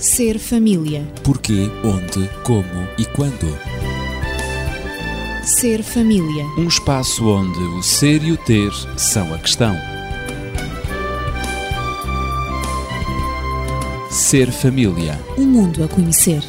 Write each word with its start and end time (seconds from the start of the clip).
Ser 0.00 0.38
família. 0.38 1.06
Porquê, 1.22 1.68
onde, 1.84 2.26
como 2.42 2.88
e 2.96 3.04
quando. 3.04 3.46
Ser 5.44 5.82
família. 5.82 6.46
Um 6.56 6.66
espaço 6.66 7.28
onde 7.28 7.58
o 7.58 7.82
ser 7.82 8.24
e 8.24 8.32
o 8.32 8.36
ter 8.38 8.72
são 8.96 9.34
a 9.34 9.38
questão. 9.38 9.76
Ser 14.10 14.50
família. 14.50 15.20
Um 15.36 15.44
mundo 15.44 15.84
a 15.84 15.88
conhecer. 15.88 16.42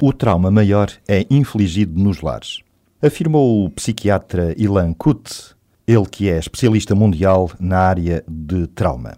O 0.00 0.12
trauma 0.12 0.52
maior 0.52 0.88
é 1.08 1.26
infligido 1.28 2.00
nos 2.00 2.20
lares. 2.20 2.60
Afirmou 3.02 3.64
o 3.64 3.70
psiquiatra 3.70 4.54
Ilan 4.56 4.92
Kut, 4.92 5.57
ele 5.88 6.04
que 6.04 6.28
é 6.28 6.38
especialista 6.38 6.94
mundial 6.94 7.50
na 7.58 7.78
área 7.78 8.22
de 8.28 8.66
trauma. 8.66 9.16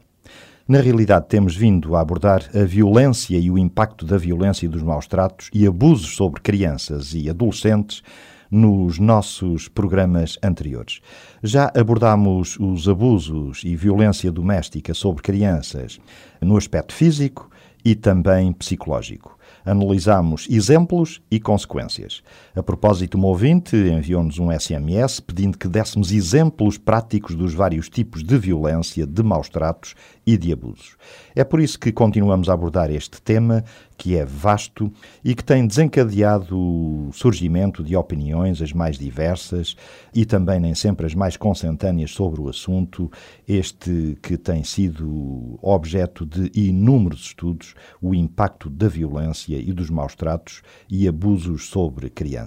Na 0.68 0.80
realidade, 0.80 1.26
temos 1.26 1.56
vindo 1.56 1.96
a 1.96 2.00
abordar 2.00 2.48
a 2.54 2.62
violência 2.62 3.36
e 3.36 3.50
o 3.50 3.58
impacto 3.58 4.06
da 4.06 4.16
violência 4.16 4.66
e 4.66 4.68
dos 4.68 4.80
maus 4.80 5.08
tratos 5.08 5.50
e 5.52 5.66
abusos 5.66 6.14
sobre 6.14 6.40
crianças 6.40 7.12
e 7.12 7.28
adolescentes 7.28 8.04
nos 8.48 9.00
nossos 9.00 9.66
programas 9.66 10.38
anteriores. 10.44 11.00
Já 11.42 11.72
abordámos 11.76 12.56
os 12.60 12.88
abusos 12.88 13.62
e 13.64 13.74
violência 13.74 14.30
doméstica 14.30 14.94
sobre 14.94 15.22
crianças 15.22 15.98
no 16.40 16.56
aspecto 16.56 16.94
físico 16.94 17.50
e 17.84 17.96
também 17.96 18.52
psicológico 18.52 19.40
analisamos 19.64 20.46
exemplos 20.50 21.20
e 21.30 21.38
consequências. 21.38 22.22
A 22.52 22.64
propósito, 22.64 23.16
um 23.16 23.24
ouvinte 23.26 23.76
enviou-nos 23.76 24.40
um 24.40 24.50
SMS 24.50 25.20
pedindo 25.20 25.56
que 25.56 25.68
dessemos 25.68 26.10
exemplos 26.10 26.76
práticos 26.76 27.36
dos 27.36 27.54
vários 27.54 27.88
tipos 27.88 28.24
de 28.24 28.36
violência, 28.36 29.06
de 29.06 29.22
maus 29.22 29.48
tratos 29.48 29.94
e 30.26 30.36
de 30.36 30.52
abusos. 30.52 30.96
É 31.32 31.44
por 31.44 31.60
isso 31.60 31.78
que 31.78 31.92
continuamos 31.92 32.48
a 32.48 32.52
abordar 32.52 32.90
este 32.90 33.22
tema, 33.22 33.64
que 33.96 34.16
é 34.16 34.24
vasto 34.24 34.92
e 35.24 35.32
que 35.32 35.44
tem 35.44 35.64
desencadeado 35.64 36.58
o 36.58 37.10
surgimento 37.12 37.84
de 37.84 37.94
opiniões 37.94 38.60
as 38.60 38.72
mais 38.72 38.98
diversas 38.98 39.76
e 40.12 40.24
também 40.24 40.58
nem 40.58 40.74
sempre 40.74 41.06
as 41.06 41.14
mais 41.14 41.36
consentâneas 41.36 42.10
sobre 42.10 42.40
o 42.40 42.48
assunto, 42.48 43.10
este 43.46 44.18
que 44.20 44.36
tem 44.36 44.64
sido 44.64 45.56
objeto 45.62 46.26
de 46.26 46.50
inúmeros 46.52 47.20
estudos, 47.26 47.74
o 48.02 48.12
impacto 48.12 48.68
da 48.68 48.88
violência 48.88 49.56
e 49.56 49.72
dos 49.72 49.88
maus 49.88 50.16
tratos 50.16 50.62
e 50.90 51.06
abusos 51.06 51.68
sobre 51.68 52.10
crianças. 52.10 52.40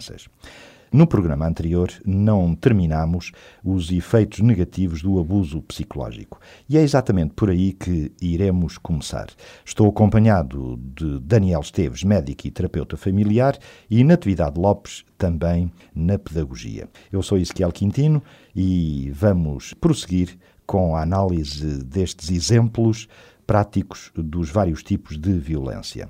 No 0.94 1.08
programa 1.08 1.48
anterior, 1.48 1.92
não 2.06 2.54
terminamos 2.54 3.32
os 3.64 3.92
efeitos 3.92 4.42
negativos 4.42 5.02
do 5.02 5.20
abuso 5.20 5.60
psicológico. 5.64 6.40
E 6.70 6.78
é 6.78 6.84
exatamente 6.84 7.34
por 7.34 7.50
aí 7.50 7.74
que 7.74 8.12
iremos 8.22 8.78
começar. 8.78 9.26
Estou 9.66 9.90
acompanhado 9.90 10.80
de 10.96 11.20
Daniel 11.20 11.62
Esteves, 11.62 12.04
médico 12.04 12.46
e 12.46 12.52
terapeuta 12.52 12.96
familiar, 12.96 13.58
e 13.90 14.04
Natividade 14.04 14.60
Lopes, 14.60 15.04
também 15.18 15.72
na 15.96 16.20
pedagogia. 16.20 16.88
Eu 17.12 17.24
sou 17.24 17.40
Ezequiel 17.40 17.72
Quintino 17.72 18.22
e 18.56 19.12
vamos 19.16 19.74
prosseguir 19.74 20.38
com 20.68 20.96
a 20.96 21.02
análise 21.02 21.84
destes 21.84 22.30
exemplos 22.30 23.08
práticos 23.48 24.12
dos 24.14 24.52
vários 24.52 24.84
tipos 24.84 25.18
de 25.18 25.34
violência. 25.34 26.08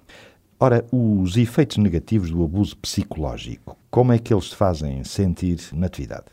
Ora, 0.60 0.86
os 0.92 1.38
efeitos 1.38 1.78
negativos 1.78 2.30
do 2.30 2.44
abuso 2.44 2.76
psicológico, 2.78 3.78
como 3.94 4.12
é 4.12 4.18
que 4.18 4.34
eles 4.34 4.46
se 4.46 4.56
fazem 4.56 5.04
sentir 5.04 5.60
na 5.72 5.86
atividade? 5.86 6.26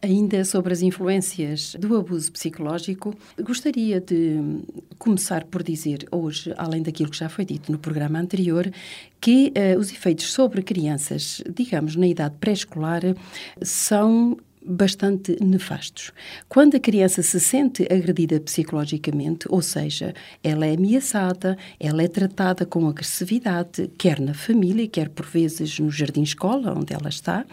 Ainda 0.00 0.42
sobre 0.46 0.72
as 0.72 0.80
influências 0.80 1.76
do 1.78 1.94
abuso 1.94 2.32
psicológico, 2.32 3.14
gostaria 3.38 4.00
de 4.00 4.62
começar 4.98 5.44
por 5.44 5.62
dizer 5.62 6.08
hoje, 6.10 6.54
além 6.56 6.82
daquilo 6.82 7.10
que 7.10 7.18
já 7.18 7.28
foi 7.28 7.44
dito 7.44 7.70
no 7.70 7.78
programa 7.78 8.18
anterior, 8.18 8.72
que 9.20 9.52
uh, 9.54 9.78
os 9.78 9.92
efeitos 9.92 10.32
sobre 10.32 10.62
crianças, 10.62 11.42
digamos, 11.54 11.96
na 11.96 12.06
idade 12.06 12.34
pré-escolar, 12.40 13.02
são 13.60 14.38
bastante 14.64 15.36
nefastos. 15.42 16.12
Quando 16.48 16.76
a 16.76 16.80
criança 16.80 17.22
se 17.22 17.38
sente 17.40 17.86
agredida 17.90 18.40
psicologicamente, 18.40 19.46
ou 19.48 19.62
seja, 19.62 20.14
ela 20.42 20.66
é 20.66 20.74
ameaçada, 20.74 21.56
ela 21.78 22.02
é 22.02 22.08
tratada 22.08 22.64
com 22.64 22.86
agressividade, 22.86 23.90
quer 23.98 24.20
na 24.20 24.34
família, 24.34 24.86
quer 24.88 25.08
por 25.08 25.26
vezes 25.26 25.78
no 25.78 25.90
jardim-escola, 25.90 26.74
onde 26.76 26.94
ela 26.94 27.08
está, 27.08 27.44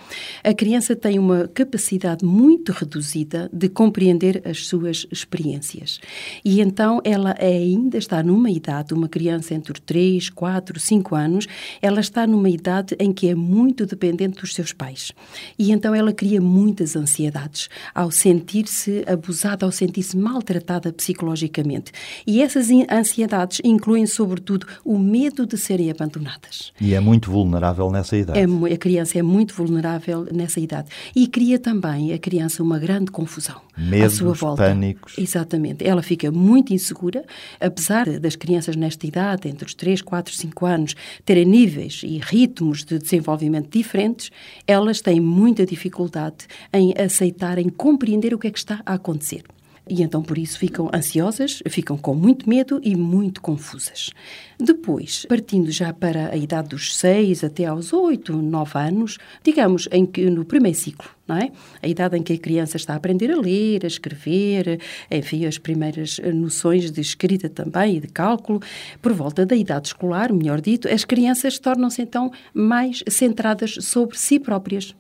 a 0.43 0.53
criança 0.53 0.95
tem 0.95 1.17
uma 1.17 1.47
capacidade 1.47 2.23
muito 2.25 2.71
reduzida 2.71 3.49
de 3.51 3.69
compreender 3.69 4.41
as 4.45 4.67
suas 4.67 5.05
experiências. 5.11 5.99
E 6.43 6.61
então 6.61 7.01
ela 7.03 7.35
ainda 7.39 7.97
está 7.97 8.21
numa 8.21 8.49
idade, 8.49 8.93
uma 8.93 9.09
criança 9.09 9.53
entre 9.53 9.79
3, 9.81 10.29
4, 10.29 10.79
5 10.79 11.15
anos, 11.15 11.47
ela 11.81 11.99
está 11.99 12.25
numa 12.27 12.49
idade 12.49 12.95
em 12.99 13.11
que 13.11 13.27
é 13.27 13.35
muito 13.35 13.85
dependente 13.85 14.41
dos 14.41 14.53
seus 14.53 14.73
pais. 14.73 15.11
E 15.57 15.71
então 15.71 15.93
ela 15.93 16.13
cria 16.13 16.41
muitas 16.41 16.95
ansiedades, 16.99 17.69
ao 17.93 18.11
sentir-se 18.11 19.03
abusada, 19.07 19.65
ao 19.65 19.71
sentir-se 19.71 20.17
maltratada 20.17 20.91
psicologicamente. 20.91 21.91
E 22.25 22.41
essas 22.41 22.67
ansiedades 22.91 23.59
incluem, 23.63 24.05
sobretudo, 24.05 24.67
o 24.83 24.97
medo 24.97 25.45
de 25.45 25.57
serem 25.57 25.89
abandonadas. 25.89 26.71
E 26.79 26.93
é 26.93 26.99
muito 26.99 27.31
vulnerável 27.31 27.89
nessa 27.89 28.17
idade. 28.17 28.39
É, 28.39 28.73
a 28.73 28.77
criança 28.77 29.17
é 29.17 29.21
muito 29.21 29.53
vulnerável 29.53 30.27
nessa 30.31 30.59
idade. 30.59 30.89
E 31.15 31.27
cria 31.27 31.57
também 31.57 32.13
a 32.13 32.19
criança 32.19 32.61
uma 32.61 32.77
grande 32.77 33.11
confusão 33.11 33.69
Medos, 33.79 34.16
à 34.16 34.17
sua 34.17 34.34
volta. 34.34 34.63
pânicos. 34.63 35.17
Exatamente. 35.17 35.88
Ela 35.88 36.01
fica 36.01 36.31
muito 36.31 36.73
insegura, 36.73 37.23
apesar 37.59 38.19
das 38.19 38.35
crianças 38.35 38.75
nesta 38.75 39.07
idade, 39.07 39.47
entre 39.47 39.66
os 39.66 39.73
3, 39.73 40.01
4, 40.01 40.34
5 40.34 40.66
anos, 40.66 40.95
terem 41.23 41.45
níveis 41.45 42.01
e 42.03 42.18
ritmos 42.18 42.84
de 42.84 43.00
desenvolvimento 43.00 43.69
diferentes, 43.69 44.31
elas 44.68 45.01
têm 45.01 45.19
muita 45.19 45.66
dificuldade 45.66 46.47
em 46.73 46.94
aceitar, 46.97 47.57
em 47.57 47.69
compreender 47.69 48.34
o 48.34 48.39
que 48.39 48.47
é 48.47 48.51
que 48.51 48.59
está 48.59 48.81
a 48.85 48.95
acontecer. 48.95 49.44
E 49.89 50.03
então, 50.03 50.22
por 50.22 50.38
isso, 50.38 50.59
ficam 50.59 50.89
ansiosas, 50.94 51.63
ficam 51.67 51.97
com 51.97 52.13
muito 52.13 52.47
medo 52.47 52.79
e 52.83 52.95
muito 52.95 53.41
confusas. 53.41 54.11
Depois, 54.59 55.25
partindo 55.27 55.72
já 55.72 55.91
para 55.91 56.29
a 56.29 56.38
idade 56.38 56.69
dos 56.69 56.95
6 56.95 57.44
até 57.44 57.66
aos 57.66 57.91
8, 57.91 58.35
9 58.35 58.77
anos, 58.77 59.17
digamos, 59.44 59.88
em 59.91 60.05
que 60.05 60.29
no 60.29 60.45
primeiro 60.45 60.77
ciclo, 60.77 61.09
não 61.27 61.38
é? 61.38 61.51
A 61.81 61.88
idade 61.88 62.17
em 62.17 62.22
que 62.22 62.33
a 62.33 62.38
criança 62.38 62.77
está 62.77 62.94
a 62.94 62.97
aprender 62.97 63.31
a 63.31 63.39
ler, 63.39 63.83
a 63.83 63.88
escrever, 63.88 64.79
enfim, 65.09 65.45
as 65.45 65.57
primeiras 65.57 66.19
noções 66.33 66.91
de 66.91 67.01
escrita 67.01 67.50
também 67.50 67.97
e 67.97 68.00
de 68.00 68.07
cálculo, 68.07 68.61
por 69.01 69.13
volta 69.13 69.45
da 69.45 69.56
idade 69.56 69.88
escolar, 69.88 70.31
melhor 70.31 70.61
dito, 70.61 70.88
as 70.88 71.03
crianças 71.03 71.57
tornam-se 71.57 72.01
então 72.01 72.31
mais 72.53 73.03
centradas 73.07 73.75
sobre 73.81 74.17
si 74.17 74.39
próprias, 74.39 74.94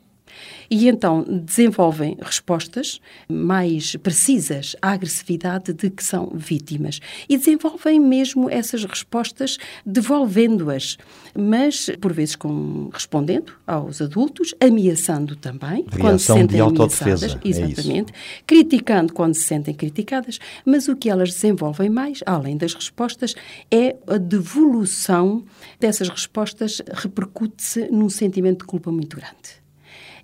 e 0.69 0.87
então 0.87 1.25
desenvolvem 1.27 2.17
respostas 2.21 2.99
mais 3.27 3.95
precisas 3.95 4.75
à 4.81 4.91
agressividade 4.91 5.73
de 5.73 5.89
que 5.89 6.03
são 6.03 6.31
vítimas. 6.33 6.99
E 7.27 7.37
desenvolvem 7.37 7.99
mesmo 7.99 8.49
essas 8.49 8.83
respostas 8.83 9.57
devolvendo-as, 9.85 10.97
mas 11.37 11.89
por 11.99 12.13
vezes 12.13 12.35
com, 12.35 12.89
respondendo 12.93 13.53
aos 13.65 14.01
adultos, 14.01 14.53
ameaçando 14.59 15.35
também, 15.35 15.85
Reação 15.89 15.99
quando 15.99 16.19
se 16.19 16.25
sentem 16.25 16.47
de 16.47 16.59
autodefesa, 16.59 17.25
ameaçadas, 17.25 17.45
é 17.45 17.49
exatamente, 17.49 18.13
criticando 18.45 19.13
quando 19.13 19.35
se 19.35 19.43
sentem 19.43 19.73
criticadas, 19.73 20.39
mas 20.65 20.87
o 20.87 20.95
que 20.95 21.09
elas 21.09 21.29
desenvolvem 21.33 21.89
mais, 21.89 22.21
além 22.25 22.57
das 22.57 22.73
respostas, 22.73 23.35
é 23.71 23.95
a 24.07 24.17
devolução 24.17 25.43
dessas 25.79 26.09
respostas 26.09 26.81
repercute-se 26.93 27.89
num 27.91 28.09
sentimento 28.09 28.59
de 28.59 28.65
culpa 28.65 28.91
muito 28.91 29.15
grande 29.17 29.59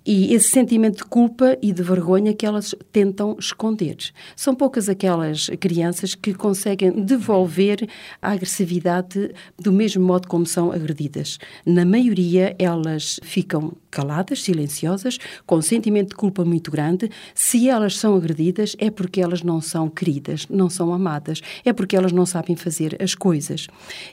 e 0.06 0.32
esse 0.32 0.50
sentimento 0.50 0.98
de 0.98 1.04
culpa 1.04 1.58
e 1.60 1.72
de 1.72 1.82
vergonha 1.82 2.32
que 2.32 2.46
elas 2.46 2.74
tentam 2.92 3.36
esconder. 3.38 3.96
São 4.36 4.54
poucas 4.54 4.88
aquelas 4.88 5.50
crianças 5.58 6.14
que 6.14 6.32
conseguem 6.32 6.92
devolver 6.92 7.88
a 8.22 8.30
agressividade 8.30 9.32
do 9.58 9.72
mesmo 9.72 10.04
modo 10.04 10.28
como 10.28 10.46
são 10.46 10.70
agredidas. 10.70 11.38
Na 11.64 11.84
maioria, 11.84 12.54
elas 12.58 13.18
ficam 13.22 13.72
caladas, 13.90 14.42
silenciosas, 14.42 15.18
com 15.46 15.56
um 15.56 15.62
sentimento 15.62 16.10
de 16.10 16.16
culpa 16.16 16.44
muito 16.44 16.70
grande. 16.70 17.10
Se 17.34 17.68
elas 17.68 17.96
são 17.98 18.14
agredidas, 18.14 18.76
é 18.78 18.90
porque 18.90 19.20
elas 19.20 19.42
não 19.42 19.60
são 19.60 19.88
queridas, 19.88 20.46
não 20.48 20.70
são 20.70 20.92
amadas, 20.92 21.40
é 21.64 21.72
porque 21.72 21.96
elas 21.96 22.12
não 22.12 22.26
sabem 22.26 22.54
fazer 22.54 22.96
as 23.02 23.14
coisas. 23.14 23.66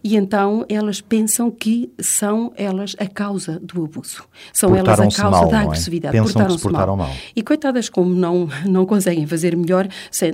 E 0.04 0.16
então 0.16 0.66
elas 0.70 1.02
pensam 1.02 1.52
que 1.52 1.92
são 2.00 2.52
elas 2.56 2.96
a 2.98 3.06
causa 3.06 3.60
do 3.60 3.84
abuso. 3.84 4.24
São 4.54 4.76
elas 4.76 5.00
a 5.00 5.04
causa 5.04 5.30
mal, 5.30 5.50
da 5.50 5.64
é? 5.64 5.83
Agressividade. 5.84 6.18
Pensam 6.18 6.46
que 6.48 6.54
se 6.54 6.62
portaram 6.62 6.96
mal. 6.96 7.08
mal. 7.08 7.18
E 7.36 7.42
coitadas, 7.42 7.90
como 7.90 8.14
não, 8.14 8.48
não 8.66 8.86
conseguem 8.86 9.26
fazer 9.28 9.56
melhor, 9.56 9.88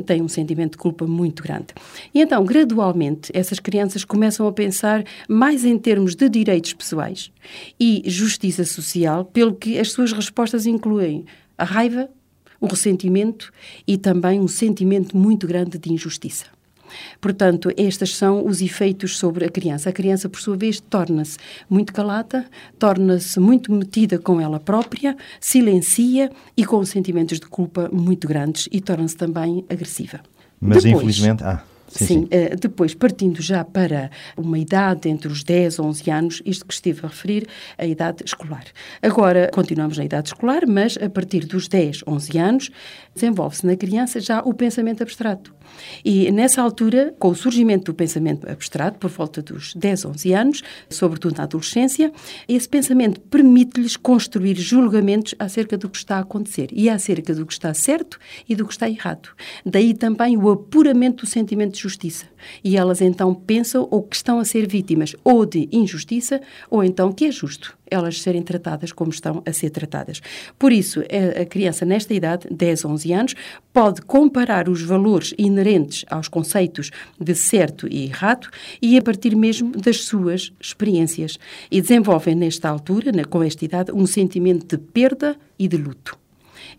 têm 0.06 0.22
um 0.22 0.28
sentimento 0.28 0.72
de 0.74 0.78
culpa 0.78 1.06
muito 1.06 1.44
grande. 1.44 1.68
E 2.14 2.22
então, 2.22 2.44
gradualmente, 2.44 3.32
essas 3.34 3.60
crianças 3.60 4.04
começam 4.04 4.48
a 4.48 4.52
pensar 4.52 5.04
mais 5.28 5.66
em 5.66 5.78
termos 5.78 6.16
de 6.16 6.30
direitos 6.30 6.74
pessoais 6.74 7.32
e 7.80 8.04
justiça 8.06 8.64
social, 8.66 9.26
pelo 9.26 9.54
que 9.54 9.80
as 9.80 9.92
suas 9.92 10.12
respostas 10.12 10.66
incluem 10.66 11.26
a 11.58 11.64
raiva, 11.64 12.10
o 12.60 12.68
ressentimento 12.68 13.52
e 13.88 13.98
também 13.98 14.40
um 14.40 14.48
sentimento 14.48 15.16
muito 15.16 15.48
grande 15.48 15.78
de 15.78 15.92
injustiça. 15.92 16.46
Portanto, 17.20 17.72
estes 17.78 18.16
são 18.16 18.46
os 18.46 18.62
efeitos 18.62 19.18
sobre 19.18 19.46
a 19.46 19.50
criança. 19.50 19.90
A 19.90 19.94
criança, 19.94 20.30
por 20.30 20.40
sua 20.40 20.56
vez, 20.56 20.80
torna-se 20.80 21.38
muito 21.70 21.94
calada, 21.94 22.46
torna-se 22.78 23.40
muito 23.40 23.72
metida 23.72 24.18
com 24.18 24.40
ela 24.40 24.60
própria, 24.60 25.16
silencia 25.40 26.30
e 26.56 26.66
com 26.66 26.84
sentimentos 26.86 27.40
de 27.40 27.48
culpa 27.48 27.90
muito 27.92 28.28
grandes 28.28 28.68
e 28.72 28.82
torna-se 28.82 29.16
também 29.16 29.66
agressiva. 29.70 30.20
Mas, 30.60 30.84
Depois, 30.84 31.04
infelizmente. 31.04 31.44
Ah. 31.44 31.64
Sim, 31.90 32.06
sim. 32.06 32.24
Uh, 32.26 32.56
depois, 32.56 32.94
partindo 32.94 33.42
já 33.42 33.64
para 33.66 34.12
uma 34.38 34.60
idade 34.60 35.10
entre 35.10 35.28
os 35.28 35.44
10 35.44 35.76
e 35.76 35.82
11 35.82 36.12
anos, 36.12 36.42
isto 36.46 36.66
que 36.66 36.74
estive 36.74 37.00
a 37.04 37.10
referir, 37.10 37.48
a 37.78 37.86
idade 37.86 38.24
escolar. 38.24 38.66
Agora, 39.02 39.50
continuamos 39.52 39.98
na 39.98 40.06
idade 40.06 40.30
escolar, 40.30 40.68
mas 40.68 40.98
a 41.02 41.10
partir 41.10 41.46
dos 41.46 41.68
10, 41.68 42.04
11 42.06 42.38
anos, 42.38 42.72
desenvolve-se 43.14 43.66
na 43.66 43.76
criança 43.76 44.20
já 44.20 44.40
o 44.42 44.54
pensamento 44.54 45.02
abstrato. 45.02 45.54
E 46.04 46.32
nessa 46.32 46.62
altura, 46.62 47.14
com 47.20 47.30
o 47.30 47.36
surgimento 47.36 47.92
do 47.92 47.94
pensamento 47.94 48.50
abstrato, 48.50 48.98
por 49.00 49.10
volta 49.10 49.42
dos 49.42 49.74
10, 49.74 50.06
11 50.06 50.34
anos, 50.34 50.64
sobretudo 50.90 51.38
na 51.38 51.44
adolescência, 51.44 52.12
esse 52.48 52.68
pensamento 52.68 53.20
permite-lhes 53.22 53.98
construir 53.98 54.56
julgamentos 54.56 55.36
acerca 55.38 55.78
do 55.78 55.90
que 55.90 55.98
está 55.98 56.18
a 56.18 56.22
acontecer 56.22 56.70
e 56.72 56.90
acerca 56.90 57.34
do 57.34 57.46
que 57.46 57.54
está 57.54 57.74
certo 57.74 58.20
e 58.48 58.56
do 58.56 58.66
que 58.66 58.74
está 58.74 58.90
errado. 58.90 59.30
Daí 59.66 59.94
também 59.94 60.38
o 60.38 60.50
apuramento 60.50 61.26
do 61.26 61.30
sentimento 61.30 61.74
de 61.74 61.80
justiça. 61.80 62.26
E 62.64 62.78
elas 62.78 63.02
então 63.02 63.34
pensam 63.34 63.88
ou 63.90 64.04
que 64.04 64.16
estão 64.16 64.40
a 64.40 64.46
ser 64.46 64.68
vítimas 64.68 65.16
ou 65.24 65.46
de 65.46 65.68
injustiça 65.72 66.42
ou 66.70 66.84
então 66.84 67.12
que 67.12 67.26
é 67.26 67.32
justo 67.32 67.78
elas 67.90 68.22
serem 68.22 68.42
tratadas 68.42 68.92
como 68.92 69.10
estão 69.10 69.42
a 69.46 69.52
ser 69.52 69.70
tratadas. 69.72 70.22
Por 70.58 70.72
isso, 70.72 71.02
a 71.40 71.46
criança 71.46 71.86
nesta 71.86 72.14
idade, 72.14 72.48
10, 72.50 72.86
11 72.86 73.14
anos, 73.14 73.36
pode 73.74 74.02
comparar 74.02 74.70
os 74.70 74.82
valores 74.82 75.34
inerentes 75.38 76.06
aos 76.10 76.28
conceitos 76.28 76.92
de 77.20 77.34
certo 77.36 77.88
e 77.90 78.06
errado 78.06 78.48
e 78.82 78.98
a 78.98 79.02
partir 79.02 79.36
mesmo 79.36 79.72
das 79.72 80.04
suas 80.04 80.52
experiências. 80.60 81.38
E 81.72 81.82
desenvolvem 81.82 82.36
nesta 82.36 82.70
altura, 82.70 83.12
com 83.26 83.44
esta 83.44 83.66
idade, 83.66 83.92
um 83.92 84.06
sentimento 84.06 84.78
de 84.78 84.78
perda 84.78 85.36
e 85.58 85.68
de 85.68 85.78
luto. 85.78 86.18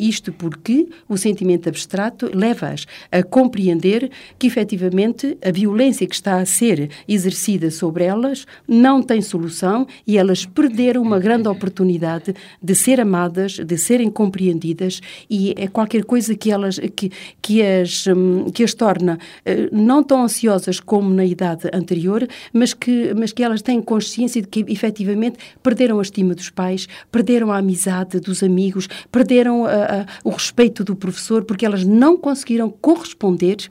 Isto 0.01 0.33
porque 0.33 0.89
o 1.07 1.19
sentimento 1.19 1.69
abstrato 1.69 2.31
leva-as 2.33 2.87
a 3.13 3.23
compreender 3.23 4.11
que, 4.39 4.47
efetivamente, 4.47 5.37
a 5.45 5.51
violência 5.51 6.07
que 6.07 6.15
está 6.15 6.39
a 6.39 6.47
ser 6.47 6.89
exercida 7.07 7.71
sobre 7.71 8.05
elas 8.05 8.47
não 8.67 9.03
tem 9.03 9.21
solução 9.21 9.87
e 10.07 10.17
elas 10.17 10.47
perderam 10.47 11.03
uma 11.03 11.19
grande 11.19 11.49
oportunidade 11.49 12.35
de 12.63 12.75
ser 12.75 12.99
amadas, 12.99 13.53
de 13.53 13.77
serem 13.77 14.11
compreendidas 14.11 15.01
e 15.29 15.55
é 15.57 15.69
qualquer 15.69 16.05
coisa 16.05 16.35
que 16.35 16.51
elas 16.51 16.79
que, 16.97 17.13
que, 17.43 17.63
as, 17.63 18.07
hum, 18.07 18.47
que 18.51 18.65
as 18.65 18.73
torna 18.73 19.19
eh, 19.45 19.69
não 19.71 20.03
tão 20.03 20.23
ansiosas 20.23 20.81
como 20.81 21.13
na 21.13 21.25
idade 21.25 21.69
anterior, 21.75 22.27
mas 22.53 22.73
que, 22.73 23.13
mas 23.15 23.33
que 23.33 23.43
elas 23.43 23.61
têm 23.61 23.83
consciência 23.83 24.41
de 24.41 24.49
que, 24.49 24.65
efetivamente, 24.69 25.39
perderam 25.63 25.99
a 25.99 26.03
estima 26.03 26.35
dos 26.35 26.49
pais, 26.49 26.89
perderam 27.13 27.53
a 27.53 27.59
amizade 27.59 28.19
dos 28.19 28.43
amigos, 28.43 28.89
perderam 29.13 29.67
a, 29.67 29.90
o 30.25 30.31
respeito 30.31 30.85
do 30.85 30.95
professor, 30.97 31.45
porque 31.45 31.67
elas 31.67 31.85
não 31.85 32.17
conseguiram 32.17 32.71
corresponder 32.71 33.69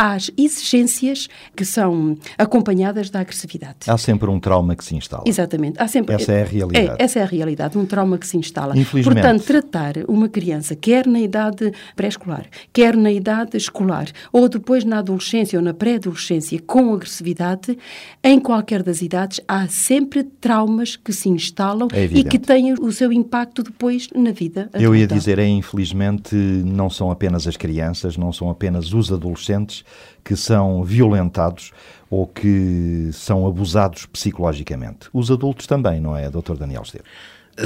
às 0.00 0.30
exigências 0.34 1.28
que 1.54 1.62
são 1.62 2.16
acompanhadas 2.38 3.10
da 3.10 3.20
agressividade. 3.20 3.80
Há 3.86 3.98
sempre 3.98 4.30
um 4.30 4.40
trauma 4.40 4.74
que 4.74 4.82
se 4.82 4.96
instala. 4.96 5.24
Exatamente. 5.26 5.76
Há 5.78 5.86
sempre, 5.86 6.14
essa 6.14 6.32
é 6.32 6.40
a 6.40 6.46
realidade. 6.46 6.96
É, 6.98 7.04
essa 7.04 7.18
é 7.18 7.22
a 7.22 7.26
realidade, 7.26 7.76
um 7.76 7.84
trauma 7.84 8.16
que 8.16 8.26
se 8.26 8.38
instala. 8.38 8.72
Infelizmente. 8.78 9.20
Portanto, 9.20 9.44
tratar 9.44 9.92
uma 10.08 10.26
criança, 10.26 10.74
quer 10.74 11.06
na 11.06 11.20
idade 11.20 11.70
pré-escolar, 11.94 12.46
quer 12.72 12.96
na 12.96 13.12
idade 13.12 13.58
escolar, 13.58 14.06
ou 14.32 14.48
depois 14.48 14.84
na 14.84 15.00
adolescência 15.00 15.58
ou 15.58 15.62
na 15.62 15.74
pré-adolescência, 15.74 16.58
com 16.66 16.94
agressividade, 16.94 17.76
em 18.24 18.40
qualquer 18.40 18.82
das 18.82 19.02
idades, 19.02 19.38
há 19.46 19.68
sempre 19.68 20.24
traumas 20.24 20.96
que 20.96 21.12
se 21.12 21.28
instalam 21.28 21.88
é 21.92 22.04
e 22.04 22.24
que 22.24 22.38
têm 22.38 22.72
o 22.72 22.90
seu 22.90 23.12
impacto 23.12 23.62
depois 23.62 24.08
na 24.14 24.30
vida 24.30 24.62
adulta. 24.62 24.80
Eu 24.80 24.96
ia 24.96 25.06
dizer, 25.06 25.38
é 25.38 25.46
infelizmente, 25.46 26.34
não 26.34 26.88
são 26.88 27.10
apenas 27.10 27.46
as 27.46 27.58
crianças, 27.58 28.16
não 28.16 28.32
são 28.32 28.48
apenas 28.48 28.94
os 28.94 29.12
adolescentes 29.12 29.84
que 30.24 30.36
são 30.36 30.84
violentados 30.84 31.72
ou 32.08 32.26
que 32.26 33.10
são 33.12 33.46
abusados 33.46 34.06
psicologicamente. 34.06 35.08
Os 35.12 35.30
adultos 35.30 35.66
também, 35.66 36.00
não 36.00 36.16
é, 36.16 36.28
Dr. 36.28 36.54
Daniel 36.56 36.82
Esteves? 36.82 37.06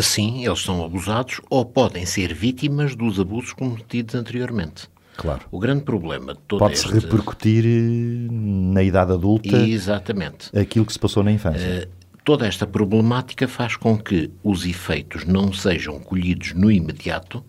Sim, 0.02 0.44
eles 0.44 0.60
são 0.60 0.84
abusados 0.84 1.40
ou 1.48 1.64
podem 1.64 2.04
ser 2.04 2.34
vítimas 2.34 2.96
dos 2.96 3.20
abusos 3.20 3.52
cometidos 3.52 4.14
anteriormente. 4.14 4.88
Claro. 5.16 5.42
O 5.50 5.58
grande 5.58 5.84
problema 5.84 6.34
de 6.34 6.40
todo 6.40 6.58
Pode-se 6.58 6.86
este... 6.86 6.98
repercutir 6.98 7.64
eh, 7.64 8.28
na 8.30 8.82
idade 8.82 9.12
adulta 9.12 9.56
Exatamente. 9.56 10.56
aquilo 10.56 10.84
que 10.84 10.92
se 10.92 10.98
passou 10.98 11.22
na 11.22 11.30
infância. 11.30 11.86
Uh, 11.86 12.04
toda 12.24 12.46
esta 12.46 12.66
problemática 12.66 13.46
faz 13.46 13.76
com 13.76 13.96
que 13.96 14.30
os 14.42 14.66
efeitos 14.66 15.24
não 15.24 15.52
sejam 15.52 16.00
colhidos 16.00 16.52
no 16.54 16.70
imediato, 16.70 17.44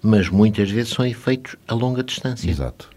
mas 0.00 0.28
muitas 0.28 0.70
vezes 0.70 0.92
são 0.92 1.04
efeitos 1.04 1.56
a 1.66 1.74
longa 1.74 2.04
distância. 2.04 2.48
Exato. 2.48 2.88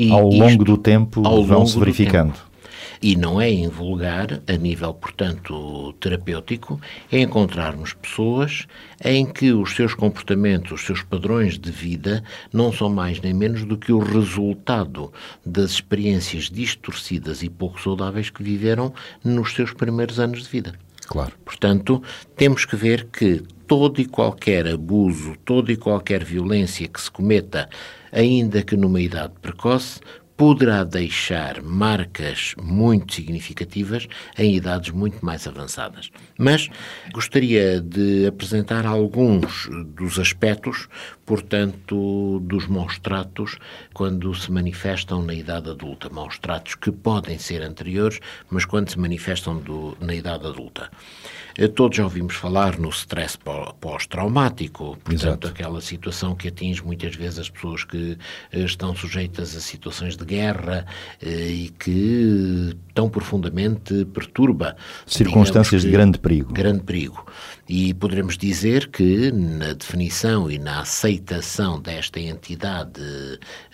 E 0.00 0.12
ao 0.12 0.28
longo 0.28 0.64
do 0.64 0.78
tempo 0.78 1.20
vão-se 1.42 1.76
verificando. 1.76 2.34
E 3.02 3.16
não 3.16 3.40
é 3.40 3.50
invulgar, 3.50 4.40
a 4.46 4.52
nível, 4.52 4.94
portanto, 4.94 5.92
terapêutico, 5.94 6.80
é 7.10 7.18
encontrarmos 7.18 7.94
pessoas 7.94 8.68
em 9.04 9.26
que 9.26 9.52
os 9.52 9.74
seus 9.74 9.94
comportamentos, 9.94 10.70
os 10.70 10.86
seus 10.86 11.02
padrões 11.02 11.58
de 11.58 11.72
vida 11.72 12.22
não 12.52 12.72
são 12.72 12.88
mais 12.88 13.20
nem 13.20 13.34
menos 13.34 13.64
do 13.64 13.76
que 13.76 13.92
o 13.92 13.98
resultado 13.98 15.12
das 15.44 15.72
experiências 15.72 16.44
distorcidas 16.44 17.42
e 17.42 17.48
pouco 17.48 17.80
saudáveis 17.80 18.30
que 18.30 18.42
viveram 18.42 18.94
nos 19.24 19.52
seus 19.52 19.72
primeiros 19.72 20.20
anos 20.20 20.44
de 20.44 20.48
vida. 20.48 20.74
Claro. 21.08 21.32
Portanto, 21.44 22.00
temos 22.36 22.64
que 22.64 22.76
ver 22.76 23.08
que 23.12 23.42
todo 23.68 24.00
e 24.00 24.06
qualquer 24.06 24.66
abuso, 24.66 25.36
toda 25.44 25.70
e 25.70 25.76
qualquer 25.76 26.24
violência 26.24 26.88
que 26.88 27.00
se 27.00 27.10
cometa, 27.10 27.68
ainda 28.10 28.62
que 28.62 28.76
numa 28.76 29.00
idade 29.00 29.34
precoce, 29.42 30.00
poderá 30.38 30.84
deixar 30.84 31.60
marcas 31.60 32.54
muito 32.62 33.12
significativas 33.12 34.06
em 34.38 34.54
idades 34.54 34.90
muito 34.90 35.22
mais 35.26 35.48
avançadas. 35.48 36.12
Mas 36.38 36.70
gostaria 37.12 37.80
de 37.80 38.28
apresentar 38.28 38.86
alguns 38.86 39.68
dos 39.96 40.16
aspectos, 40.16 40.88
portanto, 41.26 42.38
dos 42.44 42.68
maus 42.68 43.00
tratos 43.00 43.58
quando 43.92 44.32
se 44.32 44.50
manifestam 44.52 45.24
na 45.24 45.34
idade 45.34 45.70
adulta. 45.70 46.08
Maus 46.08 46.38
tratos 46.38 46.76
que 46.76 46.92
podem 46.92 47.36
ser 47.36 47.60
anteriores, 47.60 48.20
mas 48.48 48.64
quando 48.64 48.90
se 48.90 48.98
manifestam 48.98 49.58
do, 49.58 49.98
na 50.00 50.14
idade 50.14 50.46
adulta. 50.46 50.88
Eh, 51.58 51.66
todos 51.66 51.96
já 51.96 52.04
ouvimos 52.04 52.36
falar 52.36 52.78
no 52.78 52.88
stress 52.90 53.36
pós-traumático, 53.80 54.96
portanto, 55.02 55.44
Exato. 55.44 55.48
aquela 55.48 55.80
situação 55.80 56.36
que 56.36 56.46
atinge 56.46 56.84
muitas 56.84 57.16
vezes 57.16 57.40
as 57.40 57.50
pessoas 57.50 57.82
que 57.82 58.16
eh, 58.52 58.60
estão 58.60 58.94
sujeitas 58.94 59.56
a 59.56 59.60
situações 59.60 60.16
de 60.16 60.24
guerra 60.24 60.86
eh, 61.20 61.48
e 61.48 61.68
que 61.70 62.76
tão 62.94 63.10
profundamente 63.10 64.04
perturba. 64.06 64.76
Circunstâncias 65.04 65.82
de 65.82 65.90
grande 65.90 66.18
perigo. 66.20 66.52
Grande 66.52 66.84
perigo. 66.84 67.26
E 67.68 67.92
poderemos 67.92 68.38
dizer 68.38 68.88
que 68.88 69.30
na 69.30 69.74
definição 69.74 70.50
e 70.50 70.58
na 70.58 70.80
aceitação 70.80 71.78
desta 71.78 72.18
entidade 72.18 73.02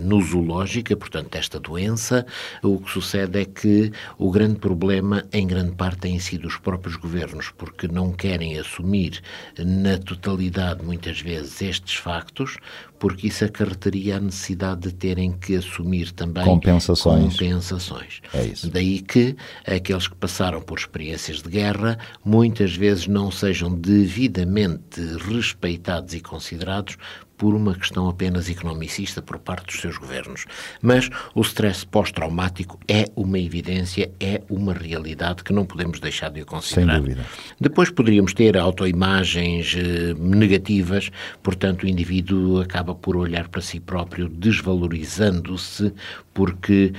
nosológica, 0.01 0.97
portanto, 0.97 1.31
desta 1.31 1.61
doença, 1.61 2.27
o 2.61 2.81
que 2.81 2.91
sucede 2.91 3.41
é 3.43 3.45
que 3.45 3.93
o 4.19 4.33
grande 4.33 4.59
problema, 4.59 5.25
em 5.33 5.47
grande 5.47 5.77
parte, 5.77 6.01
têm 6.01 6.19
sido 6.19 6.49
os 6.49 6.57
próprios 6.57 6.97
governos, 6.97 7.51
porque 7.57 7.87
não 7.87 8.13
querem 8.13 8.59
assumir 8.59 9.23
na 9.57 9.97
totalidade, 9.97 10.85
muitas 10.85 11.21
vezes, 11.21 11.63
estes 11.63 11.95
factos, 11.95 12.57
porque 12.99 13.27
isso 13.27 13.45
acarretaria 13.45 14.17
a 14.17 14.21
necessidade 14.21 14.83
de 14.83 14.93
terem 14.93 15.33
que 15.33 15.57
assumir 15.57 16.13
também 16.13 16.45
compensações. 16.45 17.33
compensações. 17.33 18.21
É 18.33 18.45
isso. 18.45 18.71
Daí 18.71 19.01
que 19.01 19.37
aqueles 19.67 20.09
que 20.09 20.15
passaram 20.15 20.61
por 20.61 20.79
experiências 20.79 21.43
de 21.43 21.49
guerra 21.49 21.99
muitas 22.25 22.75
vezes 22.75 23.07
não 23.07 23.31
sejam 23.31 23.73
devidamente 23.75 25.01
respeitados 25.31 26.15
e 26.15 26.21
considerados 26.21 26.97
por 27.37 27.55
uma 27.55 27.75
questão 27.75 28.09
apenas 28.09 28.49
economicista 28.49 29.21
por 29.21 29.38
parte 29.38 29.67
dos 29.67 29.81
seus 29.81 29.97
governos. 29.99 30.47
Mas 30.81 31.09
o 31.35 31.41
stress 31.43 31.85
pós-traumático 31.87 32.79
é 32.88 33.05
uma 33.17 33.38
evidência, 33.38 34.11
é 34.21 34.43
uma 34.49 34.73
realidade 34.73 35.43
que 35.43 35.53
não 35.53 35.64
podemos 35.64 36.00
deixar 36.00 36.31
de 36.31 36.45
considerar. 36.45 36.95
Sem 36.95 37.03
dúvida. 37.03 37.26
Depois 37.61 37.91
poderíamos 37.91 38.33
ter 38.35 38.57
autoimagens 38.57 39.75
eh, 39.76 40.14
negativas, 40.19 41.11
portanto 41.43 41.85
o 41.85 41.88
indivíduo 41.88 42.61
acaba 42.61 42.95
por 42.95 43.17
olhar 43.17 43.49
para 43.49 43.61
si 43.61 43.81
próprio 43.81 44.29
desvalorizando-se 44.29 45.93
porque, 46.33 46.93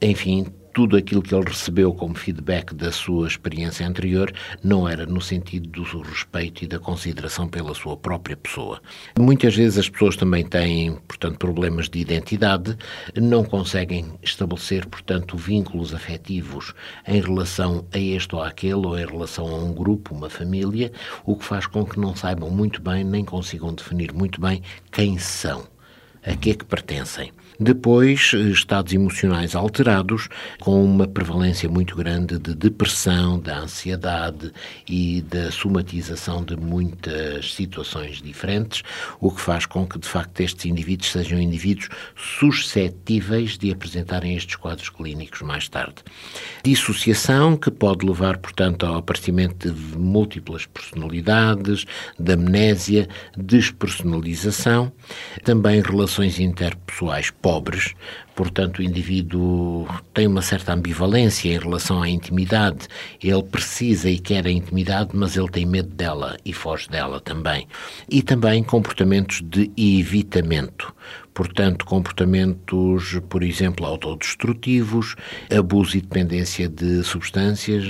enfim, 0.00 0.46
tudo 0.74 0.96
aquilo 0.96 1.22
que 1.22 1.32
ele 1.32 1.48
recebeu 1.48 1.94
como 1.94 2.16
feedback 2.16 2.74
da 2.74 2.90
sua 2.90 3.28
experiência 3.28 3.86
anterior 3.86 4.32
não 4.62 4.88
era 4.88 5.06
no 5.06 5.20
sentido 5.20 5.68
do 5.68 6.02
respeito 6.02 6.64
e 6.64 6.66
da 6.66 6.80
consideração 6.80 7.48
pela 7.48 7.72
sua 7.74 7.96
própria 7.96 8.36
pessoa. 8.36 8.82
Muitas 9.16 9.54
vezes 9.54 9.78
as 9.78 9.88
pessoas 9.88 10.16
também 10.16 10.44
têm, 10.44 10.96
portanto, 11.06 11.38
problemas 11.38 11.88
de 11.88 12.00
identidade, 12.00 12.76
não 13.14 13.44
conseguem 13.44 14.12
estabelecer, 14.20 14.84
portanto, 14.86 15.36
vínculos 15.36 15.94
afetivos 15.94 16.74
em 17.06 17.20
relação 17.20 17.86
a 17.92 17.98
este 17.98 18.34
ou 18.34 18.42
àquele, 18.42 18.74
ou 18.74 18.98
em 18.98 19.06
relação 19.06 19.46
a 19.46 19.56
um 19.56 19.72
grupo, 19.72 20.12
uma 20.12 20.28
família, 20.28 20.90
o 21.24 21.36
que 21.36 21.44
faz 21.44 21.68
com 21.68 21.86
que 21.86 22.00
não 22.00 22.16
saibam 22.16 22.50
muito 22.50 22.82
bem, 22.82 23.04
nem 23.04 23.24
consigam 23.24 23.72
definir 23.72 24.12
muito 24.12 24.40
bem 24.40 24.60
quem 24.90 25.18
são, 25.18 25.68
a 26.24 26.34
que 26.34 26.50
é 26.50 26.54
que 26.54 26.64
pertencem. 26.64 27.30
Depois, 27.58 28.32
estados 28.32 28.92
emocionais 28.92 29.54
alterados, 29.54 30.28
com 30.60 30.84
uma 30.84 31.06
prevalência 31.06 31.68
muito 31.68 31.94
grande 31.94 32.38
de 32.38 32.54
depressão, 32.54 33.38
da 33.38 33.58
ansiedade 33.60 34.52
e 34.88 35.22
da 35.22 35.52
somatização 35.52 36.42
de 36.42 36.56
muitas 36.56 37.54
situações 37.54 38.20
diferentes, 38.20 38.82
o 39.20 39.30
que 39.30 39.40
faz 39.40 39.66
com 39.66 39.86
que, 39.86 39.98
de 39.98 40.08
facto, 40.08 40.40
estes 40.40 40.66
indivíduos 40.66 41.12
sejam 41.12 41.38
indivíduos 41.38 41.88
suscetíveis 42.16 43.56
de 43.56 43.70
apresentarem 43.70 44.36
estes 44.36 44.56
quadros 44.56 44.88
clínicos 44.88 45.42
mais 45.42 45.68
tarde. 45.68 45.96
Dissociação, 46.64 47.56
que 47.56 47.70
pode 47.70 48.04
levar, 48.04 48.38
portanto, 48.38 48.84
ao 48.84 48.96
aparecimento 48.96 49.70
de 49.70 49.96
múltiplas 49.96 50.66
personalidades, 50.66 51.84
de 52.18 52.32
amnésia, 52.32 53.08
despersonalização, 53.36 54.92
também 55.44 55.80
relações 55.80 56.40
interpessoais 56.40 57.30
pobres, 57.44 57.92
portanto, 58.34 58.78
o 58.78 58.82
indivíduo 58.82 59.86
tem 60.14 60.26
uma 60.26 60.40
certa 60.40 60.72
ambivalência 60.72 61.52
em 61.52 61.58
relação 61.58 62.02
à 62.02 62.08
intimidade. 62.08 62.88
Ele 63.22 63.42
precisa 63.42 64.08
e 64.08 64.18
quer 64.18 64.46
a 64.46 64.50
intimidade, 64.50 65.10
mas 65.12 65.36
ele 65.36 65.50
tem 65.50 65.66
medo 65.66 65.90
dela 65.94 66.38
e 66.42 66.54
foge 66.54 66.88
dela 66.88 67.20
também. 67.20 67.68
E 68.08 68.22
também 68.22 68.62
comportamentos 68.62 69.42
de 69.42 69.70
evitamento. 69.76 70.94
Portanto, 71.34 71.84
comportamentos, 71.84 73.20
por 73.28 73.42
exemplo, 73.42 73.84
autodestrutivos, 73.84 75.14
abuso 75.54 75.98
e 75.98 76.00
dependência 76.00 76.66
de 76.66 77.04
substâncias, 77.04 77.84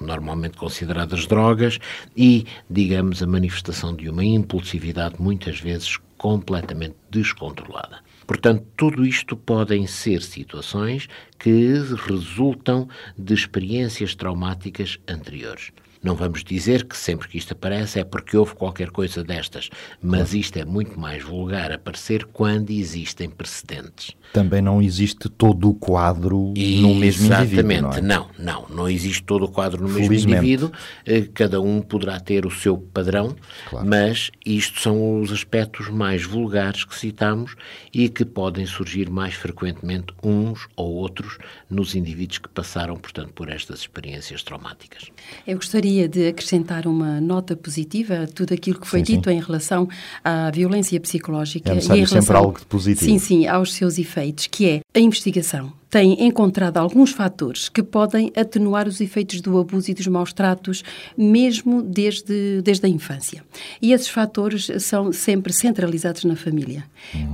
normalmente 0.00 0.56
consideradas 0.56 1.26
drogas, 1.26 1.80
e, 2.16 2.46
digamos, 2.70 3.24
a 3.24 3.26
manifestação 3.26 3.92
de 3.92 4.08
uma 4.08 4.24
impulsividade 4.24 5.16
muitas 5.18 5.58
vezes 5.58 5.98
completamente 6.16 6.94
descontrolada. 7.10 8.03
Portanto, 8.26 8.64
tudo 8.76 9.04
isto 9.04 9.36
podem 9.36 9.86
ser 9.86 10.22
situações 10.22 11.08
que 11.38 11.74
resultam 12.06 12.88
de 13.16 13.34
experiências 13.34 14.14
traumáticas 14.14 14.98
anteriores. 15.08 15.72
Não 16.04 16.14
vamos 16.14 16.44
dizer 16.44 16.84
que 16.84 16.94
sempre 16.94 17.26
que 17.26 17.38
isto 17.38 17.52
aparece 17.52 17.98
é 17.98 18.04
porque 18.04 18.36
houve 18.36 18.54
qualquer 18.54 18.90
coisa 18.90 19.24
destas, 19.24 19.70
mas 20.02 20.34
isto 20.34 20.58
é 20.58 20.64
muito 20.64 21.00
mais 21.00 21.24
vulgar 21.24 21.72
aparecer 21.72 22.26
quando 22.26 22.70
existem 22.70 23.30
precedentes. 23.30 24.14
Também 24.30 24.60
não 24.60 24.82
existe 24.82 25.30
todo 25.30 25.70
o 25.70 25.74
quadro 25.74 26.52
no 26.54 26.94
mesmo 26.94 27.32
indivíduo, 27.32 27.80
não 27.80 27.92
é? 27.92 28.00
Não, 28.02 28.28
não, 28.38 28.66
não 28.68 28.88
existe 28.88 29.22
todo 29.22 29.46
o 29.46 29.48
quadro 29.48 29.82
no 29.82 29.88
mesmo 29.88 30.12
indivíduo. 30.12 30.70
Eh, 31.06 31.22
cada 31.32 31.58
um 31.60 31.80
poderá 31.80 32.20
ter 32.20 32.44
o 32.44 32.50
seu 32.50 32.76
padrão, 32.76 33.34
claro. 33.70 33.86
mas 33.86 34.30
isto 34.44 34.80
são 34.80 35.22
os 35.22 35.32
aspectos 35.32 35.88
mais 35.88 36.22
vulgares 36.22 36.84
que 36.84 36.94
citamos 36.94 37.54
e 37.92 38.10
que 38.10 38.26
podem 38.26 38.66
surgir 38.66 39.08
mais 39.08 39.34
frequentemente 39.34 40.12
uns 40.22 40.66
ou 40.76 40.92
outros 40.94 41.38
nos 41.70 41.94
indivíduos 41.94 42.38
que 42.38 42.48
passaram, 42.48 42.96
portanto, 42.96 43.32
por 43.32 43.48
estas 43.48 43.80
experiências 43.80 44.42
traumáticas. 44.42 45.10
Eu 45.46 45.56
gostaria 45.56 45.93
gostaria 45.94 46.08
de 46.08 46.28
acrescentar 46.28 46.86
uma 46.86 47.20
nota 47.20 47.56
positiva 47.56 48.22
a 48.22 48.26
tudo 48.26 48.52
aquilo 48.52 48.80
que 48.80 48.86
foi 48.86 49.00
sim, 49.00 49.16
dito 49.16 49.30
sim. 49.30 49.36
em 49.36 49.40
relação 49.40 49.88
à 50.22 50.50
violência 50.50 50.98
psicológica. 51.00 51.70
É 51.70 51.74
e 51.74 51.78
em 51.78 51.80
relação, 51.80 52.22
sempre 52.22 52.36
algo 52.36 52.60
positivo. 52.68 53.10
Sim, 53.10 53.18
sim, 53.18 53.46
aos 53.46 53.72
seus 53.72 53.98
efeitos, 53.98 54.46
que 54.46 54.68
é 54.68 54.80
a 54.94 54.98
investigação 54.98 55.72
tem 55.94 56.26
encontrado 56.26 56.78
alguns 56.78 57.12
fatores 57.12 57.68
que 57.68 57.80
podem 57.80 58.32
atenuar 58.36 58.88
os 58.88 59.00
efeitos 59.00 59.40
do 59.40 59.56
abuso 59.60 59.92
e 59.92 59.94
dos 59.94 60.08
maus 60.08 60.32
tratos, 60.32 60.82
mesmo 61.16 61.80
desde, 61.80 62.60
desde 62.62 62.86
a 62.86 62.88
infância. 62.88 63.44
E 63.80 63.92
esses 63.92 64.08
fatores 64.08 64.68
são 64.80 65.12
sempre 65.12 65.52
centralizados 65.52 66.24
na 66.24 66.34
família. 66.34 66.82